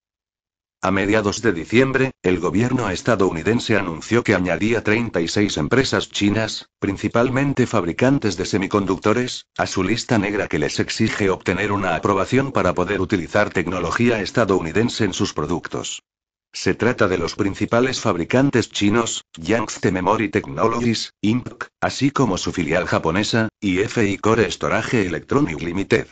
A 0.85 0.91
mediados 0.91 1.43
de 1.43 1.53
diciembre, 1.53 2.11
el 2.25 2.41
gobierno 2.41 2.91
estadounidense 2.91 3.77
anunció 3.77 4.25
que 4.25 4.35
añadía 4.35 4.83
36 4.83 5.57
empresas 5.59 6.09
chinas, 6.09 6.71
principalmente 6.81 7.69
fabricantes 7.69 8.37
de 8.37 8.47
semiconductores, 8.47 9.47
a 9.57 9.69
su 9.69 9.85
lista 9.85 10.19
negra 10.19 10.49
que 10.49 10.59
les 10.59 10.81
exige 10.81 11.31
obtener 11.31 11.71
una 11.71 11.95
aprobación 11.95 12.51
para 12.51 12.75
poder 12.75 13.01
utilizar 13.01 13.51
tecnología 13.51 14.21
estadounidense 14.23 15.05
en 15.05 15.13
sus 15.13 15.33
productos. 15.33 16.03
Se 16.53 16.75
trata 16.75 17.07
de 17.07 17.17
los 17.17 17.37
principales 17.37 18.01
fabricantes 18.01 18.69
chinos, 18.69 19.25
Yangtze 19.39 19.93
Memory 19.93 20.31
Technologies, 20.31 21.15
Inc., 21.21 21.67
así 21.81 22.11
como 22.11 22.37
su 22.39 22.51
filial 22.51 22.87
japonesa, 22.87 23.51
IFI 23.61 24.19
Core 24.19 24.51
Storage 24.51 25.07
Electronic 25.07 25.63
Limited. 25.63 26.09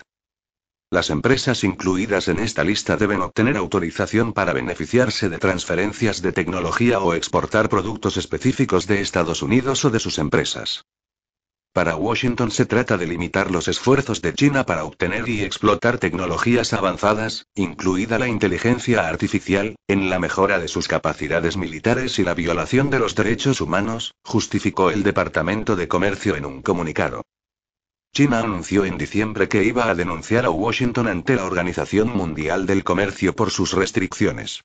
Las 0.92 1.11
empresas 1.11 1.62
incluidas 1.62 2.26
en 2.26 2.40
esta 2.40 2.64
lista 2.64 2.96
deben 2.96 3.20
obtener 3.20 3.57
autorización 3.57 4.33
para 4.33 4.53
beneficiarse 4.53 5.29
de 5.29 5.38
transferencias 5.38 6.20
de 6.20 6.33
tecnología 6.33 6.98
o 6.98 7.14
exportar 7.14 7.68
productos 7.68 8.16
específicos 8.16 8.88
de 8.88 9.00
Estados 9.00 9.40
Unidos 9.42 9.85
o 9.85 9.90
de 9.90 10.00
sus 10.00 10.18
empresas. 10.18 10.85
Para 11.72 11.94
Washington 11.94 12.50
se 12.50 12.66
trata 12.66 12.98
de 12.98 13.07
limitar 13.07 13.53
los 13.53 13.68
esfuerzos 13.68 14.20
de 14.20 14.35
China 14.35 14.66
para 14.66 14.85
obtener 14.85 15.29
y 15.29 15.42
explotar 15.42 15.98
tecnologías 15.98 16.72
avanzadas, 16.72 17.46
incluida 17.55 18.18
la 18.18 18.26
inteligencia 18.26 19.07
artificial, 19.07 19.76
en 19.87 20.11
la 20.11 20.18
mejora 20.18 20.59
de 20.59 20.66
sus 20.66 20.88
capacidades 20.88 21.57
militares 21.57 22.18
y 22.18 22.24
la 22.24 22.35
violación 22.35 22.90
de 22.90 22.98
los 22.98 23.14
derechos 23.14 23.61
humanos, 23.61 24.16
justificó 24.24 24.90
el 24.90 25.05
Departamento 25.05 25.76
de 25.76 25.87
Comercio 25.87 26.35
en 26.35 26.46
un 26.46 26.62
comunicado. 26.62 27.22
China 28.12 28.40
anunció 28.40 28.84
en 28.84 28.98
diciembre 28.98 29.48
que 29.48 29.64
iba 29.64 29.88
a 29.88 29.94
denunciar 29.94 30.44
a 30.44 30.50
Washington 30.50 31.06
ante 31.06 31.36
la 31.36 31.44
Organización 31.44 32.08
Mundial 32.08 32.66
del 32.66 32.84
Comercio 32.84 33.34
por 33.34 33.50
sus 33.50 33.72
restricciones. 33.72 34.62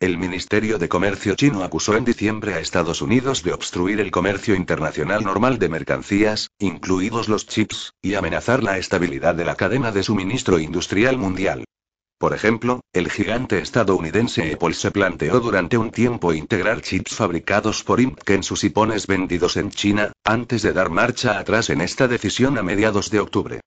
El 0.00 0.18
Ministerio 0.18 0.78
de 0.78 0.88
Comercio 0.88 1.34
chino 1.34 1.62
acusó 1.62 1.96
en 1.96 2.04
diciembre 2.04 2.54
a 2.54 2.58
Estados 2.58 3.02
Unidos 3.02 3.42
de 3.42 3.52
obstruir 3.52 4.00
el 4.00 4.10
comercio 4.10 4.54
internacional 4.54 5.22
normal 5.24 5.58
de 5.58 5.68
mercancías, 5.68 6.50
incluidos 6.58 7.28
los 7.28 7.46
chips, 7.46 7.92
y 8.02 8.14
amenazar 8.14 8.62
la 8.62 8.76
estabilidad 8.78 9.34
de 9.34 9.44
la 9.44 9.54
cadena 9.54 9.92
de 9.92 10.02
suministro 10.02 10.58
industrial 10.58 11.16
mundial. 11.18 11.64
Por 12.18 12.32
ejemplo, 12.32 12.80
el 12.94 13.10
gigante 13.10 13.58
estadounidense 13.58 14.50
Apple 14.54 14.72
se 14.72 14.90
planteó 14.90 15.38
durante 15.38 15.76
un 15.76 15.90
tiempo 15.90 16.32
integrar 16.32 16.80
chips 16.80 17.14
fabricados 17.14 17.84
por 17.84 18.00
Inc. 18.00 18.30
en 18.30 18.42
sus 18.42 18.64
iPhones 18.64 19.06
vendidos 19.06 19.58
en 19.58 19.70
China, 19.70 20.12
antes 20.24 20.62
de 20.62 20.72
dar 20.72 20.88
marcha 20.88 21.38
atrás 21.38 21.68
en 21.68 21.82
esta 21.82 22.08
decisión 22.08 22.56
a 22.56 22.62
mediados 22.62 23.10
de 23.10 23.20
octubre. 23.20 23.60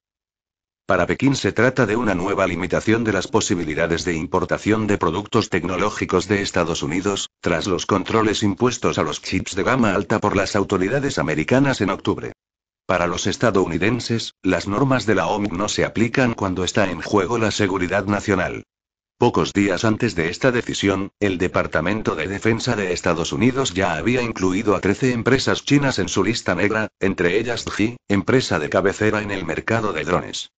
Para 0.88 1.06
Pekín 1.06 1.36
se 1.36 1.52
trata 1.52 1.86
de 1.86 1.96
una 1.96 2.16
nueva 2.16 2.48
limitación 2.48 3.04
de 3.04 3.14
las 3.14 3.28
posibilidades 3.28 4.04
de 4.04 4.16
importación 4.16 4.88
de 4.88 4.98
productos 4.98 5.52
tecnológicos 5.52 6.28
de 6.28 6.42
Estados 6.42 6.82
Unidos, 6.82 7.30
tras 7.42 7.68
los 7.68 7.86
controles 7.86 8.42
impuestos 8.42 8.98
a 8.98 9.04
los 9.04 9.22
chips 9.22 9.56
de 9.56 9.62
gama 9.62 9.94
alta 9.94 10.18
por 10.20 10.36
las 10.36 10.56
autoridades 10.56 11.20
americanas 11.20 11.82
en 11.82 11.92
octubre. 11.92 12.34
Para 12.90 13.06
los 13.06 13.28
estadounidenses, 13.28 14.34
las 14.42 14.68
normas 14.68 15.06
de 15.06 15.14
la 15.14 15.28
OMC 15.28 15.52
no 15.52 15.70
se 15.70 15.86
aplican 15.86 16.34
cuando 16.34 16.64
está 16.64 16.90
en 16.90 17.04
juego 17.04 17.38
la 17.38 17.52
seguridad 17.52 18.06
nacional. 18.06 18.64
Pocos 19.20 19.54
días 19.54 19.86
antes 19.86 20.16
de 20.16 20.30
esta 20.30 20.52
decisión, 20.52 21.12
el 21.20 21.38
Departamento 21.38 22.16
de 22.16 22.28
Defensa 22.28 22.76
de 22.76 22.92
Estados 22.92 23.32
Unidos 23.32 23.76
ya 23.76 23.94
había 23.94 24.24
incluido 24.24 24.76
a 24.76 24.82
13 24.82 25.12
empresas 25.12 25.64
chinas 25.64 26.00
en 26.00 26.10
su 26.10 26.24
lista 26.24 26.56
negra, 26.56 26.88
entre 27.00 27.38
ellas 27.38 27.64
DJI, 27.64 27.98
empresa 28.08 28.58
de 28.58 28.70
cabecera 28.70 29.22
en 29.22 29.30
el 29.30 29.46
mercado 29.46 29.94
de 29.94 30.04
drones. 30.04 30.50